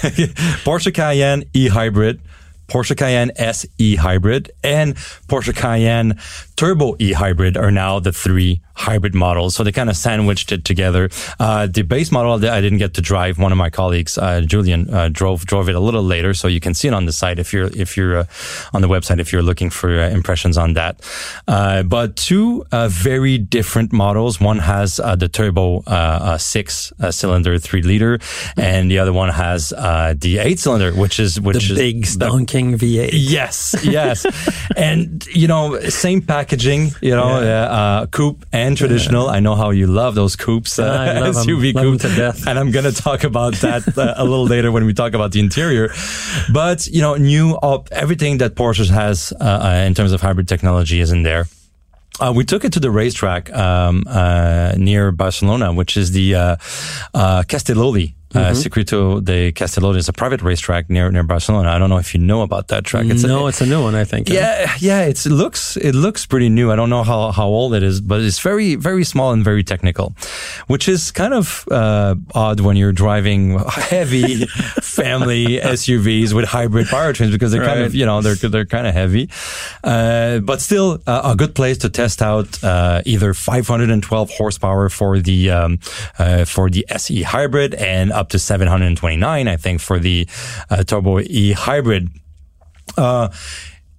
Porsche 0.62 0.94
Cayenne 0.94 1.42
E 1.54 1.66
Hybrid, 1.66 2.20
Porsche 2.68 2.96
Cayenne 2.96 3.32
S 3.34 3.66
E 3.78 3.96
Hybrid, 3.96 4.52
and 4.62 4.94
Porsche 5.26 5.56
Cayenne 5.56 6.20
Turbo 6.58 6.96
E 6.98 7.12
Hybrid 7.12 7.56
are 7.56 7.70
now 7.70 8.00
the 8.00 8.10
three 8.10 8.60
hybrid 8.74 9.14
models. 9.14 9.54
So 9.54 9.62
they 9.62 9.70
kind 9.70 9.88
of 9.88 9.96
sandwiched 9.96 10.50
it 10.50 10.64
together. 10.64 11.08
Uh, 11.38 11.68
the 11.68 11.82
base 11.82 12.10
model 12.10 12.38
that 12.38 12.52
I 12.52 12.60
didn't 12.60 12.78
get 12.78 12.94
to 12.94 13.00
drive. 13.00 13.38
One 13.38 13.52
of 13.52 13.58
my 13.58 13.70
colleagues, 13.70 14.18
uh, 14.18 14.40
Julian, 14.40 14.92
uh, 14.92 15.08
drove 15.08 15.46
drove 15.46 15.68
it 15.68 15.76
a 15.76 15.80
little 15.80 16.02
later, 16.02 16.34
so 16.34 16.48
you 16.48 16.58
can 16.58 16.74
see 16.74 16.88
it 16.88 16.94
on 16.94 17.06
the 17.06 17.12
site 17.12 17.38
if 17.38 17.52
you're 17.52 17.70
if 17.76 17.96
you're 17.96 18.18
uh, 18.18 18.26
on 18.72 18.82
the 18.82 18.88
website 18.88 19.20
if 19.20 19.32
you're 19.32 19.42
looking 19.42 19.70
for 19.70 20.00
uh, 20.00 20.08
impressions 20.10 20.58
on 20.58 20.74
that. 20.74 21.00
Uh, 21.46 21.84
but 21.84 22.16
two 22.16 22.64
uh, 22.72 22.88
very 22.88 23.38
different 23.38 23.92
models. 23.92 24.40
One 24.40 24.58
has 24.58 24.98
uh, 24.98 25.14
the 25.14 25.28
turbo 25.28 25.78
uh, 25.86 25.90
uh, 25.90 26.38
six 26.38 26.92
uh, 26.98 27.12
cylinder 27.12 27.58
three 27.58 27.82
liter, 27.82 28.18
and 28.56 28.90
the 28.90 28.98
other 28.98 29.12
one 29.12 29.28
has 29.28 29.72
uh, 29.72 30.14
the 30.16 30.38
eight 30.38 30.58
cylinder, 30.58 30.92
which 30.92 31.20
is 31.20 31.40
which 31.40 31.56
is. 31.56 31.68
The 31.68 31.74
is 31.74 31.78
big 31.78 32.02
stonking 32.04 32.76
V8. 32.76 33.10
Yes, 33.12 33.76
yes, 33.84 34.26
and 34.76 35.24
you 35.26 35.46
know, 35.46 35.78
same 35.88 36.22
packaging. 36.48 36.92
You 37.00 37.14
know, 37.16 37.40
Yeah. 37.42 37.64
uh, 37.64 38.02
uh, 38.02 38.06
coupe 38.06 38.44
and 38.52 38.76
traditional. 38.76 39.28
I 39.28 39.40
know 39.40 39.54
how 39.54 39.70
you 39.70 39.86
love 39.86 40.14
those 40.14 40.36
coupes, 40.36 40.78
uh, 40.78 40.84
I 40.84 41.20
love. 41.20 41.34
SUV 41.46 41.72
Love 41.74 41.84
'em 41.84 41.92
coupe 41.92 42.00
to 42.02 42.16
death. 42.16 42.46
and 42.46 42.58
I'm 42.58 42.70
gonna 42.70 42.92
talk 42.92 43.24
about 43.24 43.54
that 43.60 43.82
uh, 43.98 44.14
a 44.16 44.24
little 44.24 44.46
later 44.46 44.70
when 44.72 44.84
we 44.86 44.94
talk 44.94 45.14
about 45.14 45.32
the 45.32 45.40
interior. 45.40 45.90
But 46.52 46.86
you 46.86 47.00
know, 47.02 47.16
new 47.16 47.56
up 47.56 47.88
everything 47.92 48.38
that 48.38 48.54
Porsche 48.54 48.88
has 48.90 49.32
uh, 49.40 49.44
uh, 49.44 49.86
in 49.86 49.94
terms 49.94 50.12
of 50.12 50.20
hybrid 50.20 50.48
technology 50.48 51.00
is 51.00 51.10
in 51.12 51.22
there. 51.22 51.46
Uh, 52.20 52.32
we 52.34 52.44
took 52.44 52.64
it 52.64 52.72
to 52.72 52.80
the 52.80 52.90
racetrack 52.90 53.48
um, 53.54 54.02
uh, 54.08 54.72
near 54.76 55.12
Barcelona, 55.12 55.72
which 55.72 55.96
is 55.96 56.10
the 56.10 56.34
uh, 56.34 56.56
uh, 57.14 57.42
Castelloli 57.46 58.14
Uh, 58.34 58.52
Circuito 58.52 59.24
de 59.24 59.52
Castelló 59.52 59.96
is 59.96 60.08
a 60.08 60.12
private 60.12 60.42
racetrack 60.42 60.90
near 60.90 61.10
near 61.10 61.22
Barcelona. 61.22 61.70
I 61.70 61.78
don't 61.78 61.88
know 61.88 61.96
if 61.96 62.14
you 62.14 62.20
know 62.20 62.42
about 62.42 62.68
that 62.68 62.84
track. 62.84 63.06
It's 63.06 63.24
no, 63.24 63.46
a, 63.46 63.48
it's 63.48 63.62
a 63.62 63.66
new 63.66 63.82
one, 63.82 63.94
I 63.94 64.04
think. 64.04 64.28
Yeah, 64.28 64.70
yeah. 64.80 65.02
It's, 65.02 65.24
it 65.24 65.30
looks 65.30 65.78
it 65.78 65.94
looks 65.94 66.26
pretty 66.26 66.50
new. 66.50 66.70
I 66.70 66.76
don't 66.76 66.90
know 66.90 67.02
how, 67.02 67.32
how 67.32 67.46
old 67.46 67.72
it 67.72 67.82
is, 67.82 68.02
but 68.02 68.20
it's 68.20 68.38
very 68.40 68.74
very 68.74 69.04
small 69.04 69.32
and 69.32 69.42
very 69.42 69.64
technical, 69.64 70.14
which 70.66 70.88
is 70.88 71.10
kind 71.10 71.32
of 71.32 71.66
uh, 71.70 72.16
odd 72.34 72.60
when 72.60 72.76
you're 72.76 72.92
driving 72.92 73.58
heavy 73.70 74.44
family 74.82 75.58
SUVs 75.58 76.34
with 76.34 76.44
hybrid 76.44 76.88
powertrains 76.88 77.32
because 77.32 77.50
they're 77.52 77.62
right. 77.62 77.68
kind 77.68 77.82
of 77.82 77.94
you 77.94 78.04
know 78.04 78.20
they're 78.20 78.34
they're 78.34 78.66
kind 78.66 78.86
of 78.86 78.92
heavy, 78.92 79.30
uh, 79.84 80.40
but 80.40 80.60
still 80.60 81.00
a 81.06 81.34
good 81.34 81.54
place 81.54 81.78
to 81.78 81.88
test 81.88 82.20
out 82.20 82.62
uh, 82.62 83.00
either 83.06 83.32
512 83.32 84.30
horsepower 84.30 84.90
for 84.90 85.18
the 85.18 85.50
um, 85.50 85.78
uh, 86.18 86.44
for 86.44 86.68
the 86.68 86.84
SE 86.90 87.22
hybrid 87.22 87.74
and 87.74 88.12
up 88.18 88.28
to 88.30 88.38
729, 88.38 89.48
I 89.48 89.56
think, 89.56 89.80
for 89.80 89.98
the 89.98 90.28
uh, 90.70 90.82
Turbo 90.82 91.20
E 91.20 91.52
hybrid. 91.52 92.08
Uh, 92.96 93.28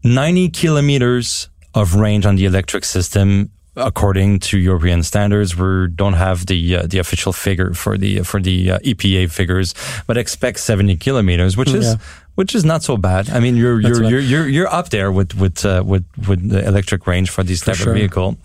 90 0.03 0.49
kilometers 0.49 1.49
of 1.73 1.95
range 1.95 2.25
on 2.25 2.35
the 2.35 2.45
electric 2.45 2.83
system 2.85 3.51
according 3.75 4.39
to 4.39 4.57
European 4.57 5.03
standards. 5.03 5.55
We 5.55 5.88
don't 5.95 6.13
have 6.13 6.45
the 6.45 6.75
uh, 6.75 6.88
the 6.88 6.99
official 6.99 7.33
figure 7.33 7.73
for 7.73 7.97
the 7.97 8.21
for 8.23 8.41
the 8.41 8.71
uh, 8.71 8.79
EPA 8.79 9.31
figures, 9.31 9.73
but 10.07 10.17
expect 10.17 10.59
70 10.59 10.97
kilometers, 10.97 11.55
which 11.55 11.73
is 11.73 11.85
yeah. 11.85 11.95
which 12.35 12.55
is 12.55 12.65
not 12.65 12.83
so 12.83 12.97
bad. 12.97 13.29
I 13.29 13.39
mean, 13.39 13.55
you're 13.55 13.79
you're, 13.79 14.01
right. 14.01 14.09
you're 14.09 14.19
you're 14.19 14.47
you're 14.47 14.73
up 14.73 14.89
there 14.89 15.11
with 15.11 15.35
with 15.35 15.65
uh, 15.65 15.83
with 15.85 16.05
with 16.27 16.49
the 16.49 16.67
electric 16.67 17.07
range 17.07 17.29
for 17.29 17.43
this 17.43 17.61
type 17.61 17.75
sure. 17.75 17.93
of 17.93 17.97
vehicle. 17.97 18.38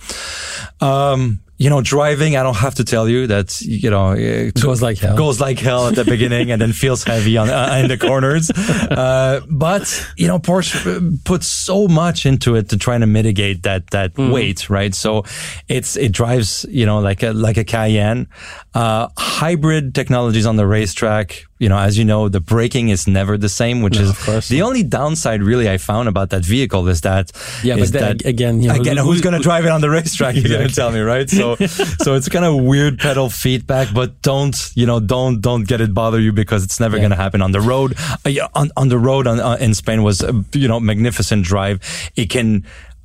Um, 0.80 1.40
you 1.56 1.70
know, 1.70 1.80
driving, 1.80 2.36
I 2.36 2.42
don't 2.42 2.56
have 2.56 2.74
to 2.76 2.84
tell 2.84 3.08
you 3.08 3.28
that, 3.28 3.60
you 3.60 3.88
know, 3.88 4.12
it 4.12 4.60
goes 4.60 4.82
like 4.82 4.98
hell. 4.98 5.16
Goes 5.16 5.40
like 5.40 5.58
hell 5.58 5.86
at 5.86 5.94
the 5.94 6.04
beginning 6.04 6.50
and 6.50 6.60
then 6.60 6.72
feels 6.72 7.04
heavy 7.04 7.36
on 7.36 7.48
uh, 7.48 7.80
in 7.82 7.88
the 7.88 7.98
corners. 7.98 8.50
Uh, 8.94 9.40
but, 9.50 10.06
you 10.16 10.26
know, 10.26 10.38
Porsche 10.38 11.24
puts 11.24 11.46
so 11.46 11.88
much 11.88 12.26
into 12.26 12.54
it 12.54 12.68
to 12.68 12.76
try 12.76 12.96
to 12.96 13.06
mitigate 13.06 13.62
that, 13.62 13.88
that 13.90 14.14
mm. 14.14 14.32
weight, 14.32 14.68
right? 14.70 14.94
So 14.94 15.24
it's, 15.68 15.96
it 15.96 16.12
drives, 16.12 16.64
you 16.68 16.86
know, 16.86 17.00
like 17.00 17.22
a, 17.22 17.32
like 17.32 17.56
a 17.56 17.64
Cayenne. 17.64 18.28
Uh, 18.74 19.08
hybrid 19.16 19.94
technologies 19.94 20.46
on 20.46 20.56
the 20.56 20.66
racetrack, 20.66 21.44
you 21.58 21.68
know, 21.68 21.78
as 21.78 21.96
you 21.96 22.04
know, 22.04 22.28
the 22.28 22.40
braking 22.40 22.88
is 22.88 23.06
never 23.06 23.38
the 23.38 23.48
same, 23.48 23.82
which 23.82 23.98
no, 23.98 24.10
is 24.10 24.48
the 24.48 24.62
only 24.62 24.82
downside 24.82 25.42
really 25.42 25.70
I 25.70 25.78
found 25.78 26.08
about 26.08 26.30
that 26.30 26.44
vehicle 26.44 26.86
is 26.88 27.02
that, 27.02 27.30
yeah, 27.62 27.76
is 27.76 27.92
but 27.92 28.00
then, 28.00 28.16
that, 28.18 28.26
again, 28.26 28.60
you 28.60 28.68
know, 28.68 28.74
again, 28.74 28.96
who's 28.96 29.20
going 29.20 29.36
to 29.36 29.42
drive 29.42 29.64
it 29.64 29.70
on 29.70 29.80
the 29.80 29.88
racetrack? 29.88 30.34
You're 30.34 30.48
going 30.48 30.68
to 30.68 30.74
tell 30.74 30.90
me, 30.90 31.00
right? 31.00 31.30
So, 31.30 31.54
so 31.56 32.14
it's 32.14 32.28
kind 32.28 32.44
of 32.44 32.62
weird 32.62 32.98
pedal 32.98 33.30
feedback, 33.30 33.94
but 33.94 34.20
don't, 34.22 34.56
you 34.74 34.84
know, 34.84 34.98
don't, 34.98 35.40
don't 35.40 35.66
get 35.66 35.80
it 35.80 35.94
bother 35.94 36.20
you 36.20 36.32
because 36.32 36.64
it's 36.64 36.80
never 36.80 36.96
yeah. 36.96 37.02
going 37.02 37.10
to 37.10 37.16
happen 37.16 37.40
on 37.40 37.52
the 37.52 37.60
road. 37.60 37.94
Uh, 38.26 38.48
on, 38.54 38.70
on 38.76 38.88
the 38.88 38.98
road 38.98 39.28
on, 39.28 39.38
uh, 39.38 39.56
in 39.60 39.74
Spain 39.74 40.02
was, 40.02 40.22
uh, 40.22 40.32
you 40.52 40.66
know, 40.66 40.80
magnificent 40.80 41.44
drive. 41.44 41.80
It 42.16 42.30
can, 42.30 42.64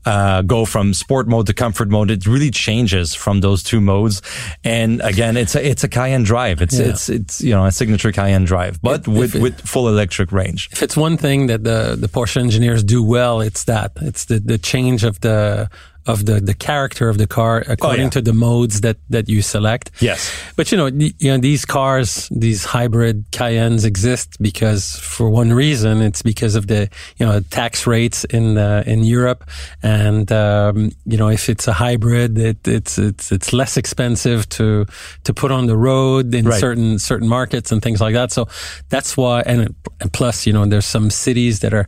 uh, 0.10 0.42
go 0.42 0.66
from 0.66 0.94
sport 0.94 1.28
mode 1.28 1.46
to 1.46 1.54
comfort 1.54 1.90
mode. 1.90 2.10
It 2.10 2.26
really 2.26 2.50
changes 2.50 3.14
from 3.14 3.42
those 3.42 3.62
two 3.62 3.80
modes. 3.80 4.22
And 4.64 5.02
again, 5.02 5.38
it's 5.38 5.56
a, 5.56 5.66
it's 5.66 5.84
a 5.84 5.88
Cayenne 5.88 6.24
drive. 6.24 6.62
It's, 6.62 6.80
yeah. 6.80 6.88
it's, 6.88 7.10
it's, 7.10 7.42
you 7.42 7.52
know, 7.52 7.66
a 7.66 7.72
signature 7.72 8.12
Cayenne 8.12 8.46
drive, 8.46 8.82
but 8.82 9.02
if, 9.02 9.08
with, 9.08 9.30
if 9.30 9.36
it, 9.36 9.42
with 9.42 9.62
full 9.62 9.88
electric 9.88 10.32
range. 10.32 10.70
If 10.72 10.82
it's 10.82 10.98
one 10.98 11.16
thing 11.18 11.48
that 11.48 11.64
the, 11.64 11.96
the 11.96 12.08
Porsche 12.08 12.38
engineers 12.38 12.84
do 12.84 13.04
well, 13.04 13.42
it's 13.42 13.66
that. 13.66 13.92
It's 14.02 14.26
the, 14.26 14.40
the 14.40 14.58
change 14.58 15.04
of 15.04 15.20
the, 15.22 15.70
of 16.10 16.26
the, 16.26 16.40
the 16.40 16.54
character 16.54 17.10
of 17.10 17.18
the 17.18 17.28
car 17.28 17.64
according 17.68 18.02
oh, 18.02 18.04
yeah. 18.06 18.10
to 18.18 18.22
the 18.22 18.34
modes 18.34 18.82
that, 18.82 18.98
that 19.10 19.30
you 19.30 19.42
select. 19.42 19.92
Yes. 20.02 20.32
But 20.56 20.72
you 20.72 20.78
know, 20.78 20.88
you 20.88 21.32
know, 21.32 21.38
these 21.38 21.66
cars, 21.66 22.28
these 22.32 22.66
hybrid 22.66 23.32
Cayennes 23.32 23.86
exist 23.86 24.42
because 24.42 24.98
for 25.00 25.30
one 25.30 25.54
reason, 25.54 26.02
it's 26.02 26.22
because 26.22 26.56
of 26.56 26.66
the, 26.68 26.90
you 27.18 27.26
know, 27.26 27.40
tax 27.52 27.86
rates 27.86 28.26
in, 28.26 28.58
uh, 28.58 28.84
in 28.86 29.04
Europe. 29.04 29.50
And, 29.84 30.32
um, 30.32 30.92
you 31.06 31.18
know, 31.18 31.30
if 31.30 31.50
it's 31.50 31.68
a 31.68 31.74
hybrid, 31.74 32.38
it, 32.38 32.68
it's, 32.68 32.98
it's, 32.98 33.32
it's 33.32 33.54
less 33.54 33.78
expensive 33.78 34.50
to, 34.50 34.86
to 35.24 35.34
put 35.34 35.52
on 35.52 35.68
the 35.68 35.78
road 35.78 36.34
in 36.34 36.46
right. 36.46 36.60
certain, 36.60 37.00
certain 37.00 37.28
markets 37.28 37.72
and 37.72 37.82
things 37.82 38.02
like 38.02 38.16
that. 38.16 38.32
So 38.32 38.48
that's 38.90 39.16
why, 39.16 39.42
and, 39.42 39.76
and 40.02 40.12
plus, 40.12 40.48
you 40.48 40.54
know, 40.54 40.66
there's 40.66 40.86
some 40.86 41.10
cities 41.10 41.60
that 41.60 41.74
are, 41.74 41.88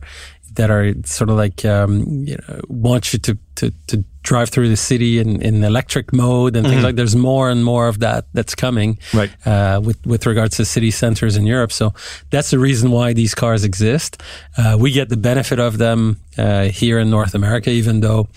that 0.54 0.70
are 0.70 0.94
sort 1.04 1.30
of 1.30 1.36
like 1.36 1.64
um, 1.64 2.24
you 2.26 2.36
know 2.36 2.60
want 2.68 3.12
you 3.12 3.18
to, 3.20 3.38
to, 3.56 3.72
to 3.86 4.04
drive 4.22 4.50
through 4.50 4.68
the 4.68 4.76
city 4.76 5.18
in, 5.18 5.42
in 5.42 5.64
electric 5.64 6.12
mode 6.12 6.56
and 6.56 6.64
mm-hmm. 6.64 6.72
things 6.72 6.84
like. 6.84 6.96
There's 6.96 7.16
more 7.16 7.50
and 7.50 7.64
more 7.64 7.88
of 7.88 8.00
that 8.00 8.26
that's 8.32 8.54
coming, 8.54 8.98
right? 9.12 9.30
Uh, 9.46 9.80
with 9.82 10.04
with 10.06 10.26
regards 10.26 10.56
to 10.56 10.64
city 10.64 10.90
centers 10.90 11.36
in 11.36 11.46
Europe. 11.46 11.72
So 11.72 11.94
that's 12.30 12.50
the 12.50 12.58
reason 12.58 12.90
why 12.90 13.12
these 13.12 13.34
cars 13.34 13.64
exist. 13.64 14.22
Uh, 14.56 14.76
we 14.78 14.92
get 14.92 15.08
the 15.08 15.16
benefit 15.16 15.58
of 15.58 15.78
them 15.78 16.20
uh, 16.38 16.64
here 16.64 16.98
in 16.98 17.10
North 17.10 17.34
America, 17.34 17.70
even 17.70 18.00
though 18.00 18.28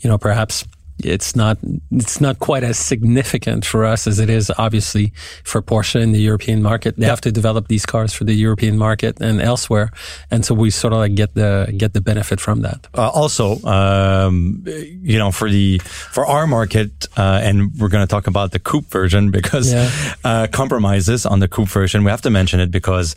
you 0.00 0.10
know 0.10 0.18
perhaps 0.18 0.64
it's 0.98 1.34
not 1.34 1.58
it's 1.90 2.20
not 2.20 2.38
quite 2.38 2.62
as 2.62 2.78
significant 2.78 3.64
for 3.64 3.84
us 3.84 4.06
as 4.06 4.18
it 4.18 4.30
is 4.30 4.50
obviously 4.58 5.12
for 5.42 5.60
Porsche 5.62 6.00
in 6.00 6.12
the 6.12 6.20
European 6.20 6.62
market. 6.62 6.96
They 6.96 7.06
have 7.06 7.20
to 7.22 7.32
develop 7.32 7.68
these 7.68 7.84
cars 7.84 8.12
for 8.12 8.24
the 8.24 8.34
European 8.34 8.78
market 8.78 9.20
and 9.20 9.40
elsewhere, 9.40 9.90
and 10.30 10.44
so 10.44 10.54
we 10.54 10.70
sort 10.70 10.92
of 10.92 11.00
like 11.00 11.14
get 11.14 11.34
the 11.34 11.72
get 11.76 11.92
the 11.92 12.00
benefit 12.00 12.40
from 12.40 12.62
that. 12.62 12.86
Uh, 12.94 13.08
also, 13.08 13.62
um, 13.64 14.62
you 14.66 15.18
know, 15.18 15.30
for 15.30 15.50
the 15.50 15.78
for 15.84 16.26
our 16.26 16.46
market, 16.46 17.06
uh, 17.16 17.40
and 17.42 17.74
we're 17.78 17.88
going 17.88 18.06
to 18.06 18.10
talk 18.10 18.26
about 18.26 18.52
the 18.52 18.58
coupe 18.58 18.86
version 18.86 19.30
because 19.30 19.72
yeah. 19.72 19.90
uh, 20.24 20.46
compromises 20.52 21.26
on 21.26 21.40
the 21.40 21.48
coupe 21.48 21.68
version. 21.68 22.04
We 22.04 22.10
have 22.10 22.22
to 22.22 22.30
mention 22.30 22.60
it 22.60 22.70
because 22.70 23.16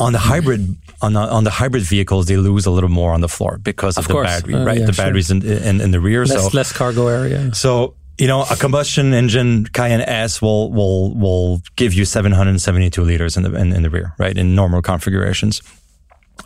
on 0.00 0.12
the 0.12 0.18
hybrid 0.18 0.76
on 1.02 1.12
the, 1.12 1.20
on 1.20 1.44
the 1.44 1.50
hybrid 1.50 1.82
vehicles 1.82 2.26
they 2.26 2.36
lose 2.36 2.66
a 2.66 2.70
little 2.70 2.90
more 2.90 3.12
on 3.12 3.20
the 3.20 3.28
floor 3.28 3.58
because 3.58 3.98
of, 3.98 4.04
of 4.06 4.08
the 4.08 4.22
battery 4.22 4.54
uh, 4.54 4.64
right? 4.64 4.78
yeah, 4.78 4.86
the 4.86 4.92
sure. 4.92 5.04
batteries 5.04 5.30
in, 5.30 5.44
in, 5.44 5.80
in 5.80 5.90
the 5.90 6.00
rear 6.00 6.24
less, 6.24 6.42
so 6.42 6.56
less 6.56 6.72
cargo 6.72 7.08
area. 7.08 7.54
So 7.54 7.94
you 8.18 8.26
know 8.26 8.44
a 8.50 8.56
combustion 8.56 9.12
engine 9.12 9.66
Cayenne 9.66 10.00
S 10.00 10.40
will 10.40 10.72
will 10.72 11.14
will 11.14 11.60
give 11.76 11.92
you 11.94 12.04
772 12.04 13.02
liters 13.02 13.36
in 13.36 13.42
the 13.42 13.54
in, 13.54 13.72
in 13.72 13.82
the 13.82 13.90
rear 13.90 14.14
right? 14.18 14.36
In 14.36 14.54
normal 14.54 14.82
configurations 14.82 15.60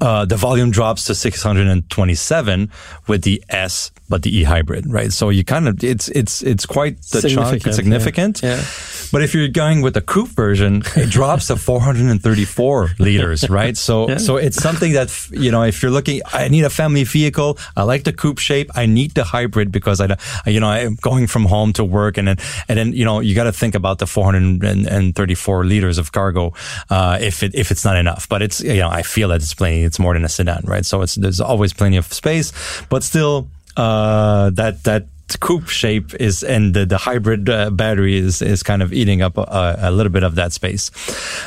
uh, 0.00 0.24
the 0.24 0.36
volume 0.36 0.70
drops 0.70 1.04
to 1.04 1.14
627 1.14 2.70
with 3.08 3.22
the 3.22 3.42
S, 3.48 3.90
but 4.08 4.22
the 4.22 4.36
E 4.36 4.44
hybrid, 4.44 4.86
right? 4.86 5.12
So 5.12 5.28
you 5.28 5.44
kind 5.44 5.66
of, 5.66 5.82
it's, 5.82 6.08
it's, 6.10 6.42
it's 6.42 6.66
quite 6.66 7.02
the 7.02 7.20
significant, 7.20 7.62
chunk, 7.62 7.74
significant. 7.74 8.42
Yeah. 8.42 8.56
yeah. 8.56 8.64
But 9.10 9.22
if 9.22 9.34
you're 9.34 9.48
going 9.48 9.82
with 9.82 9.94
the 9.94 10.00
coupe 10.00 10.28
version, 10.28 10.82
it 10.94 11.10
drops 11.10 11.48
to 11.48 11.56
434 11.56 12.90
liters, 12.98 13.48
right? 13.50 13.76
So, 13.76 14.08
yeah. 14.08 14.18
so 14.18 14.36
it's 14.36 14.56
something 14.56 14.92
that, 14.92 15.28
you 15.30 15.50
know, 15.50 15.62
if 15.62 15.82
you're 15.82 15.90
looking, 15.90 16.20
I 16.26 16.48
need 16.48 16.64
a 16.64 16.70
family 16.70 17.04
vehicle. 17.04 17.58
I 17.76 17.82
like 17.82 18.04
the 18.04 18.12
coupe 18.12 18.38
shape. 18.38 18.70
I 18.76 18.86
need 18.86 19.12
the 19.14 19.24
hybrid 19.24 19.72
because 19.72 20.00
I, 20.00 20.16
you 20.46 20.60
know, 20.60 20.68
I'm 20.68 20.94
going 20.96 21.26
from 21.26 21.46
home 21.46 21.72
to 21.72 21.84
work 21.84 22.18
and 22.18 22.28
then, 22.28 22.36
and 22.68 22.78
then, 22.78 22.92
you 22.92 23.04
know, 23.04 23.20
you 23.20 23.34
got 23.34 23.44
to 23.44 23.52
think 23.52 23.74
about 23.74 23.98
the 23.98 24.06
434 24.06 25.64
liters 25.64 25.98
of 25.98 26.12
cargo, 26.12 26.52
uh, 26.88 27.18
if 27.20 27.42
it, 27.42 27.54
if 27.54 27.70
it's 27.70 27.84
not 27.84 27.96
enough, 27.96 28.28
but 28.28 28.42
it's, 28.42 28.60
you 28.60 28.76
know, 28.76 28.90
I 28.90 29.02
feel 29.02 29.28
that 29.28 29.36
it's 29.36 29.54
plenty. 29.54 29.77
It's 29.84 29.98
more 29.98 30.14
than 30.14 30.24
a 30.24 30.28
sedan, 30.28 30.62
right? 30.64 30.84
So 30.84 31.02
it's, 31.02 31.14
there's 31.14 31.40
always 31.40 31.72
plenty 31.72 31.96
of 31.96 32.12
space, 32.12 32.52
but 32.88 33.02
still, 33.02 33.48
uh, 33.76 34.50
that, 34.50 34.84
that, 34.84 35.06
coupe 35.40 35.68
shape 35.68 36.14
is 36.14 36.42
and 36.42 36.72
the, 36.72 36.86
the 36.86 36.96
hybrid 36.96 37.50
uh, 37.50 37.68
battery 37.70 38.16
is 38.16 38.40
is 38.40 38.62
kind 38.62 38.82
of 38.82 38.94
eating 38.94 39.20
up 39.20 39.36
a, 39.36 39.76
a 39.78 39.90
little 39.90 40.10
bit 40.10 40.22
of 40.22 40.36
that 40.36 40.52
space. 40.52 40.90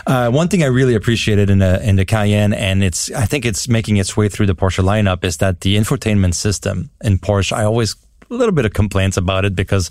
Uh, 0.05 0.29
one 0.29 0.47
thing 0.47 0.61
I 0.61 0.67
really 0.67 0.93
appreciated 0.93 1.49
in 1.49 1.57
the 1.59 1.81
in 1.87 1.95
the 1.95 2.05
Cayenne 2.05 2.53
and 2.53 2.83
it's 2.83 3.11
I 3.11 3.25
think 3.25 3.43
it's 3.43 3.67
making 3.67 3.97
its 3.97 4.15
way 4.15 4.29
through 4.29 4.45
the 4.45 4.55
Porsche 4.55 4.83
lineup 4.83 5.23
is 5.23 5.37
that 5.37 5.61
the 5.61 5.77
infotainment 5.77 6.35
system 6.35 6.91
in 7.03 7.17
Porsche 7.17 7.53
I 7.53 7.63
always 7.63 7.95
a 8.31 8.35
little 8.35 8.53
bit 8.53 8.65
of 8.65 8.73
complaints 8.73 9.17
about 9.17 9.45
it 9.45 9.55
because 9.55 9.89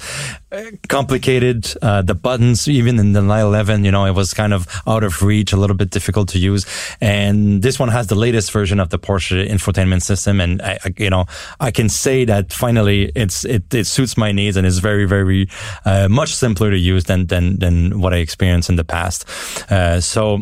uh, 0.50 0.62
complicated. 0.88 1.73
Uh, 1.82 2.02
the 2.02 2.14
buttons, 2.14 2.66
even 2.66 2.99
in 2.99 3.12
the 3.12 3.20
911, 3.20 3.85
you 3.85 3.90
know, 3.90 4.06
it 4.06 4.14
was 4.14 4.32
kind 4.32 4.54
of 4.54 4.66
out 4.87 5.04
of 5.04 5.23
reach, 5.23 5.52
a 5.52 5.56
little 5.56 5.76
bit 5.76 5.90
difficult 5.90 6.28
to 6.30 6.38
use. 6.38 6.66
And 7.00 7.62
this 7.62 7.78
one 7.78 7.90
has 7.90 8.06
the 8.06 8.14
latest 8.14 8.50
version 8.50 8.80
of 8.80 8.88
the 8.88 8.99
Porsche 8.99 9.47
infotainment 9.49 10.02
system. 10.02 10.40
And 10.40 10.62
I, 10.62 10.78
I 10.85 10.94
you 10.97 11.11
know, 11.11 11.26
I 11.61 11.70
can 11.70 11.88
say 11.88 12.25
that 12.25 12.52
finally 12.52 13.12
it's, 13.14 13.44
it, 13.44 13.73
it 13.75 13.87
suits 13.87 14.16
my 14.16 14.32
needs 14.32 14.56
and 14.56 14.66
is 14.66 14.78
very, 14.78 15.04
very, 15.04 15.49
uh, 15.85 16.09
much 16.09 16.35
simpler 16.35 16.70
to 16.70 16.78
use 16.78 17.04
than, 17.04 17.26
than, 17.26 17.59
than 17.59 18.00
what 18.00 18.14
I 18.14 18.18
experienced 18.18 18.70
in 18.70 18.76
the 18.76 18.85
past. 18.85 19.25
Uh, 19.70 20.00
so, 20.00 20.40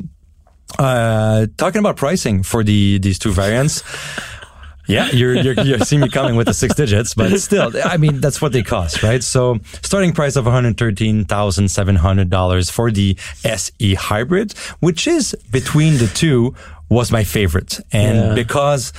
uh, 0.78 1.46
talking 1.56 1.78
about 1.78 1.96
pricing 1.96 2.42
for 2.42 2.62
the, 2.62 2.98
these 2.98 3.18
two 3.18 3.32
variants. 3.32 3.82
Yeah, 4.88 5.10
you're, 5.10 5.34
you're, 5.34 5.60
you 5.60 5.78
see 5.80 5.98
me 5.98 6.08
coming 6.08 6.34
with 6.34 6.46
the 6.46 6.54
six 6.54 6.74
digits, 6.74 7.12
but 7.14 7.38
still, 7.40 7.70
I 7.84 7.98
mean, 7.98 8.20
that's 8.20 8.40
what 8.40 8.52
they 8.52 8.62
cost, 8.62 9.02
right? 9.02 9.22
So 9.22 9.58
starting 9.82 10.14
price 10.14 10.36
of 10.36 10.46
$113,700 10.46 12.70
for 12.70 12.90
the 12.90 13.18
SE 13.44 13.94
hybrid, 13.94 14.52
which 14.80 15.06
is 15.06 15.36
between 15.52 15.98
the 15.98 16.06
two 16.06 16.54
was 16.88 17.12
my 17.12 17.22
favorite. 17.22 17.80
And 17.92 18.16
yeah. 18.16 18.34
because 18.34 18.94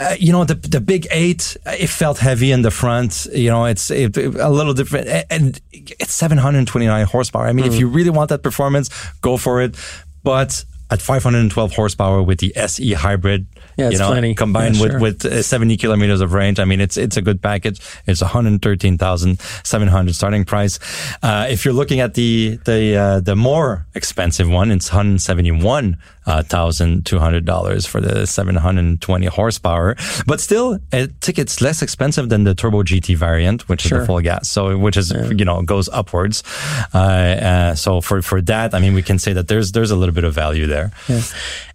uh, 0.00 0.16
you 0.18 0.32
know, 0.32 0.44
the 0.44 0.54
the 0.54 0.80
big 0.80 1.06
eight, 1.10 1.58
it 1.66 1.88
felt 1.88 2.18
heavy 2.18 2.52
in 2.52 2.62
the 2.62 2.70
front. 2.70 3.26
You 3.34 3.50
know, 3.50 3.66
it's 3.66 3.90
it, 3.90 4.16
a 4.16 4.48
little 4.48 4.72
different, 4.72 5.08
and 5.30 5.60
it's 5.72 6.14
729 6.14 7.04
horsepower. 7.04 7.46
I 7.46 7.52
mean, 7.52 7.66
mm. 7.66 7.68
if 7.68 7.78
you 7.78 7.86
really 7.86 8.08
want 8.08 8.30
that 8.30 8.42
performance, 8.42 8.88
go 9.20 9.36
for 9.36 9.60
it. 9.60 9.76
But 10.22 10.64
at 10.90 11.00
512 11.00 11.72
horsepower 11.72 12.22
with 12.22 12.40
the 12.40 12.54
SE 12.56 12.92
hybrid, 12.92 13.46
yeah, 13.76 13.90
you 13.90 13.98
know, 13.98 14.08
plenty. 14.08 14.34
combined 14.34 14.76
yeah, 14.76 14.82
with, 14.82 14.90
sure. 14.92 15.00
with 15.00 15.24
uh, 15.24 15.42
70 15.42 15.76
kilometers 15.76 16.20
of 16.20 16.32
range. 16.32 16.58
I 16.58 16.64
mean, 16.64 16.80
it's, 16.80 16.96
it's 16.96 17.16
a 17.16 17.22
good 17.22 17.40
package. 17.40 17.80
It's 18.06 18.20
113,700 18.20 20.14
starting 20.14 20.44
price. 20.44 20.78
Uh, 21.22 21.46
if 21.48 21.64
you're 21.64 21.74
looking 21.74 22.00
at 22.00 22.14
the, 22.14 22.58
the, 22.64 22.96
uh, 22.96 23.20
the 23.20 23.36
more 23.36 23.86
expensive 23.94 24.48
one, 24.50 24.70
it's 24.70 24.90
171 24.90 25.96
thousand 26.42 27.04
two 27.06 27.18
hundred 27.18 27.44
dollars 27.44 27.86
for 27.86 28.00
the 28.00 28.26
seven 28.26 28.54
hundred 28.56 28.84
and 28.84 29.00
twenty 29.00 29.26
horsepower. 29.26 29.96
But 30.26 30.40
still, 30.40 30.78
I 30.92 31.08
think 31.20 31.38
it's 31.38 31.60
less 31.60 31.82
expensive 31.82 32.28
than 32.28 32.44
the 32.44 32.54
Turbo 32.54 32.82
GT 32.82 33.16
variant, 33.16 33.68
which 33.68 33.82
sure. 33.82 33.98
is 33.98 34.02
the 34.02 34.06
full 34.06 34.20
gas. 34.20 34.48
So, 34.48 34.76
which 34.78 34.96
is 34.96 35.12
yeah. 35.12 35.30
you 35.30 35.44
know 35.44 35.62
goes 35.62 35.88
upwards. 35.88 36.42
Uh, 36.94 36.98
uh, 36.98 37.74
so 37.74 38.00
for 38.00 38.22
for 38.22 38.40
that, 38.42 38.74
I 38.74 38.78
mean, 38.80 38.94
we 38.94 39.02
can 39.02 39.18
say 39.18 39.32
that 39.32 39.48
there's 39.48 39.72
there's 39.72 39.90
a 39.90 39.96
little 39.96 40.14
bit 40.14 40.24
of 40.24 40.34
value 40.34 40.66
there. 40.66 40.79
Yeah. 41.08 41.22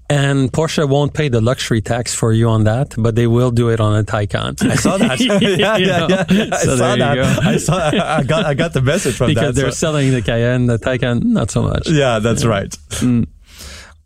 And 0.07 0.51
Porsche 0.51 0.87
won't 0.87 1.13
pay 1.15 1.29
the 1.29 1.41
luxury 1.41 1.81
tax 1.81 2.13
for 2.13 2.31
you 2.31 2.47
on 2.47 2.65
that, 2.65 2.93
but 2.95 3.15
they 3.15 3.25
will 3.25 3.49
do 3.49 3.69
it 3.69 3.79
on 3.79 3.97
a 3.97 4.03
Taycan. 4.03 4.61
I 4.69 4.75
saw 4.75 4.97
that. 4.97 5.19
yeah, 5.59 5.77
yeah, 5.77 6.07
yeah, 6.07 6.25
yeah. 6.29 6.49
I 6.53 6.57
so 6.63 6.77
saw 6.77 6.95
that. 6.95 7.17
I 7.43 7.57
saw. 7.57 7.89
I 7.89 8.23
got. 8.23 8.45
I 8.45 8.53
got 8.53 8.73
the 8.73 8.81
message 8.81 9.15
from 9.15 9.27
because 9.27 9.41
that. 9.41 9.47
Because 9.47 9.55
they're 9.55 9.71
so. 9.71 9.87
selling 9.87 10.11
the 10.11 10.21
Cayenne, 10.21 10.67
the 10.67 10.77
Taycan, 10.77 11.23
not 11.23 11.49
so 11.49 11.63
much. 11.63 11.89
Yeah, 11.89 12.19
that's 12.19 12.45
right. 12.45 12.69
Mm. 13.01 13.25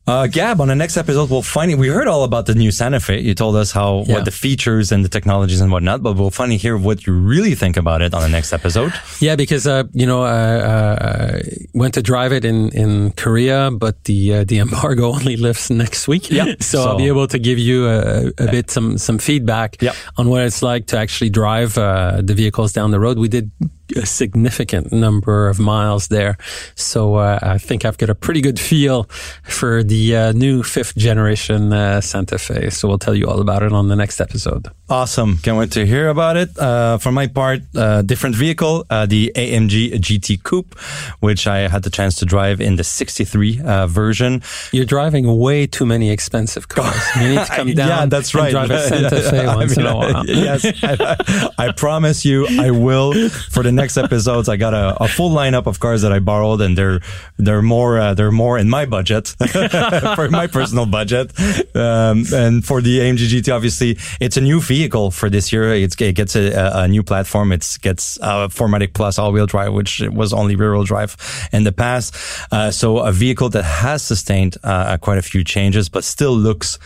Uh, 0.10 0.25
Gab, 0.25 0.60
on 0.60 0.70
the 0.70 0.75
next 0.75 0.98
episode, 0.98 1.30
we'll 1.30 1.44
finally, 1.44 1.78
we 1.78 1.88
heard 1.88 2.08
all 2.08 2.24
about 2.24 2.48
the 2.48 2.56
new 2.56 2.72
Santa 2.72 3.00
Fe. 3.00 3.20
You 3.20 3.36
told 3.36 3.56
us 3.56 3.72
how, 3.72 4.06
yeah. 4.08 4.16
what 4.16 4.25
the 4.25 4.32
features 4.32 4.92
and 4.92 5.06
the 5.06 5.10
technologies 5.10 5.62
and 5.62 5.72
whatnot, 5.72 6.01
but 6.01 6.13
we'll 6.13 6.32
finally 6.32 6.58
hear 6.58 6.75
what 6.75 7.06
you 7.06 7.13
really 7.13 7.54
think 7.54 7.78
about 7.78 8.01
it 8.01 8.16
on 8.16 8.24
the 8.24 8.28
next 8.28 8.51
episode. 8.51 8.92
Yeah, 9.20 9.36
because, 9.36 9.68
uh, 9.68 9.84
you 9.94 10.08
know, 10.08 10.24
I 10.24 10.56
uh, 10.56 11.39
went 11.75 11.94
to 11.94 12.01
drive 12.01 12.34
it 12.34 12.44
in, 12.44 12.70
in 12.70 13.12
Korea, 13.12 13.70
but 13.70 14.04
the, 14.06 14.34
uh, 14.34 14.44
the 14.46 14.58
embargo 14.58 15.13
only 15.13 15.38
lifts 15.38 15.70
next 15.70 16.08
week. 16.08 16.32
Yeah. 16.32 16.56
So, 16.60 16.60
so, 16.84 16.89
I'll 16.89 16.98
be 16.98 17.08
able 17.08 17.28
to 17.28 17.38
give 17.38 17.60
you 17.60 17.88
a, 17.88 18.30
a 18.30 18.50
bit, 18.50 18.72
some, 18.72 18.98
some 18.98 19.20
feedback 19.20 19.80
yep. 19.80 19.96
on 20.18 20.28
what 20.28 20.42
it's 20.42 20.63
like 20.63 20.88
to 20.88 20.98
actually 20.98 21.30
drive, 21.30 21.78
uh, 21.78 22.22
the 22.24 22.34
vehicles 22.34 22.74
down 22.74 22.89
the 22.89 23.00
road. 23.00 23.20
We 23.20 23.28
did 23.28 23.51
a 23.96 24.05
significant 24.05 24.91
number 24.91 25.48
of 25.48 25.60
miles 25.60 26.08
there. 26.08 26.38
So 26.75 27.15
uh, 27.15 27.39
I 27.41 27.58
think 27.58 27.86
I've 27.86 27.98
got 27.98 28.10
a 28.10 28.15
pretty 28.15 28.41
good 28.41 28.60
feel 28.60 29.03
for 29.43 29.84
the 29.84 30.15
uh, 30.15 30.31
new 30.34 30.63
fifth 30.63 30.96
generation 30.96 31.74
uh, 31.74 32.01
Santa 32.01 32.38
Fe. 32.38 32.69
So 32.69 32.88
we'll 32.88 33.00
tell 33.00 33.15
you 33.15 33.25
all 33.27 33.41
about 33.41 33.63
it 33.63 33.74
on 33.74 33.88
the 33.88 33.96
next 33.96 34.22
episode. 34.22 34.67
Awesome. 34.89 35.38
Can't 35.38 35.58
wait 35.58 35.72
to 35.74 35.86
hear 35.86 36.10
about 36.10 36.38
it. 36.38 36.58
Uh, 36.58 36.98
for 36.98 37.12
my 37.12 37.27
part, 37.27 37.62
uh, 37.75 38.01
different 38.01 38.36
vehicle, 38.36 38.86
uh, 38.89 39.05
the 39.05 39.31
AMG 39.36 39.93
GT 40.00 40.41
Coupe, 40.41 40.77
which 41.19 41.48
I 41.48 41.67
had 41.67 41.84
the 41.84 41.89
chance 41.91 42.15
to 42.15 42.25
drive 42.25 42.60
in 42.60 42.75
the 42.75 42.84
63 42.84 43.62
version. 43.88 44.41
You're 44.72 44.86
driving 44.86 45.38
way 45.38 45.67
too 45.67 45.86
many 45.86 46.10
expensive 46.10 46.67
cars. 46.67 46.96
You 47.19 47.29
need 47.29 47.46
to 47.46 47.46
come 47.55 47.74
down 47.74 47.88
yeah, 47.88 48.05
that's 48.05 48.34
right. 48.34 48.51
drive 48.51 48.72
a 48.72 48.79
Santa 48.88 49.22
Fe 49.22 49.46
once 49.46 49.77
I 49.77 49.81
mean, 49.81 49.89
in 49.89 49.93
a 49.93 49.98
while. 49.98 50.25
yes, 50.27 50.65
I, 50.84 51.50
I 51.58 51.72
promise 51.72 52.25
you 52.25 52.48
I 52.48 52.72
will 52.72 53.13
for 53.51 53.63
the 53.63 53.72
next 53.79 53.98
episodes, 53.98 54.50
I 54.50 54.57
got 54.57 54.74
a, 54.74 55.03
a, 55.03 55.07
full 55.07 55.31
lineup 55.31 55.65
of 55.65 55.79
cars 55.79 56.01
that 56.01 56.12
I 56.12 56.19
borrowed, 56.19 56.62
and 56.62 56.77
they're 56.77 57.00
they're 57.38 57.62
more 57.62 58.00
uh, 58.00 58.13
they're 58.13 58.31
more 58.31 58.57
in 58.57 58.69
my 58.69 58.86
budget 58.86 59.27
for 60.15 60.29
my 60.29 60.48
personal 60.48 60.86
budget. 60.86 61.31
Um, 61.75 62.25
and 62.33 62.65
for 62.65 62.81
the 62.81 63.00
AMG 63.00 63.27
GT, 63.31 63.55
obviously, 63.55 63.98
it's 64.19 64.38
a 64.38 64.41
new 64.41 64.59
vehicle 64.59 65.12
for 65.12 65.29
this 65.29 65.51
year. 65.51 65.74
It's, 65.74 66.00
it 66.01 66.13
gets 66.13 66.36
a, 66.36 66.71
a 66.83 66.88
new 66.88 67.03
platform. 67.03 67.51
It 67.51 67.77
gets 67.81 68.17
a 68.17 68.50
4MATIC 68.50 68.93
Plus 68.93 69.17
all-wheel 69.17 69.45
drive, 69.45 69.74
which 69.74 70.01
was 70.12 70.33
only 70.33 70.55
rear-wheel 70.55 70.83
drive 70.83 71.15
in 71.51 71.63
the 71.63 71.71
past. 71.71 72.15
Uh, 72.51 72.71
so 72.71 73.00
a 73.00 73.12
vehicle 73.12 73.50
that 73.50 73.63
has 73.63 74.03
sustained 74.03 74.57
uh, 74.63 74.98
quite 74.98 75.17
a 75.17 75.21
few 75.21 75.43
changes, 75.43 75.89
but 75.89 76.03
still 76.03 76.36
looks 76.36 76.77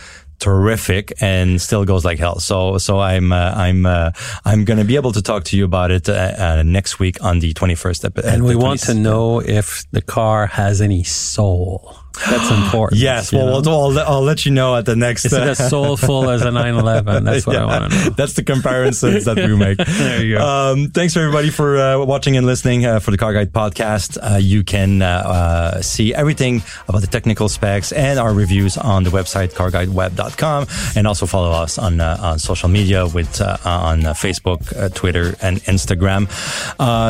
terrific 0.44 1.12
and 1.22 1.60
still 1.60 1.86
goes 1.86 2.04
like 2.04 2.18
hell. 2.18 2.38
So, 2.38 2.76
so 2.76 3.00
I'm, 3.00 3.32
uh, 3.32 3.52
I'm, 3.56 3.86
uh, 3.86 4.10
I'm 4.44 4.66
going 4.66 4.78
to 4.78 4.84
be 4.84 4.96
able 4.96 5.12
to 5.12 5.22
talk 5.22 5.44
to 5.44 5.56
you 5.56 5.64
about 5.64 5.90
it 5.90 6.06
uh, 6.08 6.34
uh 6.38 6.62
next 6.62 6.98
week 6.98 7.16
on 7.24 7.38
the 7.40 7.54
21st 7.54 8.04
episode. 8.04 8.34
And 8.34 8.44
we 8.44 8.54
want 8.54 8.80
to 8.80 8.94
know 8.94 9.40
if 9.40 9.90
the 9.90 10.02
car 10.02 10.46
has 10.46 10.82
any 10.82 11.02
soul. 11.02 12.03
That's 12.14 12.50
important. 12.50 13.00
yes. 13.00 13.32
Well, 13.32 13.68
I'll, 13.68 13.98
I'll, 13.98 14.22
let 14.22 14.46
you 14.46 14.52
know 14.52 14.76
at 14.76 14.86
the 14.86 14.94
next. 14.94 15.24
Is 15.24 15.32
it 15.32 15.42
as 15.42 15.68
soulful 15.68 16.30
as 16.30 16.42
a 16.42 16.50
911? 16.52 17.24
That's 17.24 17.46
what 17.46 17.54
yeah, 17.54 17.64
I 17.64 17.80
want 17.80 17.92
to 17.92 17.98
know. 17.98 18.10
That's 18.10 18.34
the 18.34 18.44
comparisons 18.44 19.24
that 19.24 19.36
we 19.36 19.56
make. 19.56 19.78
there 19.98 20.24
you 20.24 20.36
go. 20.36 20.46
Um, 20.46 20.88
thanks 20.90 21.16
everybody 21.16 21.50
for 21.50 21.76
uh, 21.76 22.04
watching 22.04 22.36
and 22.36 22.46
listening 22.46 22.86
uh, 22.86 23.00
for 23.00 23.10
the 23.10 23.18
Car 23.18 23.32
Guide 23.32 23.52
podcast. 23.52 24.16
Uh, 24.22 24.38
you 24.38 24.62
can 24.62 25.02
uh, 25.02 25.06
uh, 25.06 25.82
see 25.82 26.14
everything 26.14 26.62
about 26.88 27.00
the 27.00 27.08
technical 27.08 27.48
specs 27.48 27.90
and 27.92 28.18
our 28.18 28.32
reviews 28.32 28.78
on 28.78 29.02
the 29.02 29.10
website 29.10 29.52
carguideweb.com, 29.52 30.66
and 30.96 31.06
also 31.06 31.26
follow 31.26 31.50
us 31.50 31.78
on 31.78 32.00
uh, 32.00 32.16
on 32.20 32.38
social 32.38 32.68
media 32.68 33.06
with 33.06 33.40
on 33.40 34.02
Facebook, 34.14 34.94
Twitter, 34.94 35.34
and 35.42 35.58
Instagram. 35.64 36.30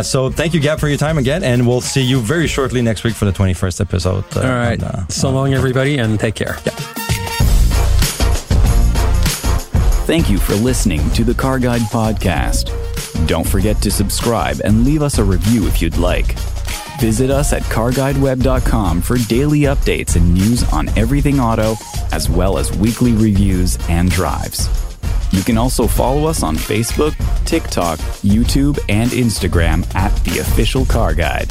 so 0.05 0.31
thank 0.31 0.55
you, 0.55 0.61
Gab, 0.61 0.81
for 0.81 0.89
your 0.89 0.99
time 0.99 1.19
again, 1.19 1.45
and 1.45 1.69
we'll 1.69 1.83
see 1.83 2.03
you 2.03 2.21
very 2.21 2.47
shortly 2.47 2.81
next 2.81 3.05
week 3.05 3.15
for 3.15 3.27
the 3.27 3.33
21st 3.33 3.81
episode. 3.81 4.25
All 4.37 4.43
right. 4.43 4.81
So 5.09 5.31
long, 5.31 5.55
everybody, 5.55 5.99
and 5.99 6.19
take 6.19 6.35
care. 6.35 6.57
Yeah. 6.65 6.73
Thank 10.07 10.29
you 10.29 10.39
for 10.39 10.55
listening 10.55 11.09
to 11.13 11.25
the 11.25 11.33
Car 11.35 11.59
Guide 11.59 11.81
Podcast. 11.83 12.69
Don't 13.27 13.49
forget 13.49 13.81
to 13.83 13.91
subscribe 13.91 14.61
and 14.63 14.85
leave 14.85 15.01
us 15.01 15.19
a 15.19 15.25
review 15.25 15.67
if 15.67 15.81
you'd 15.81 15.97
like. 15.97 16.37
Visit 17.01 17.31
us 17.31 17.53
at 17.55 17.63
carguideweb.com 17.63 19.01
for 19.01 19.17
daily 19.17 19.61
updates 19.61 20.17
and 20.17 20.35
news 20.35 20.63
on 20.73 20.89
everything 20.99 21.41
auto, 21.41 21.75
as 22.13 22.29
well 22.29 22.59
as 22.59 22.77
weekly 22.77 23.13
reviews 23.13 23.79
and 23.89 24.11
drives. 24.11 24.69
You 25.33 25.43
can 25.43 25.57
also 25.57 25.87
follow 25.87 26.27
us 26.27 26.43
on 26.43 26.57
Facebook, 26.57 27.15
TikTok, 27.47 27.99
YouTube, 28.21 28.79
and 28.89 29.11
Instagram 29.11 29.93
at 29.95 30.15
The 30.25 30.39
Official 30.41 30.85
Car 30.85 31.15
Guide. 31.15 31.51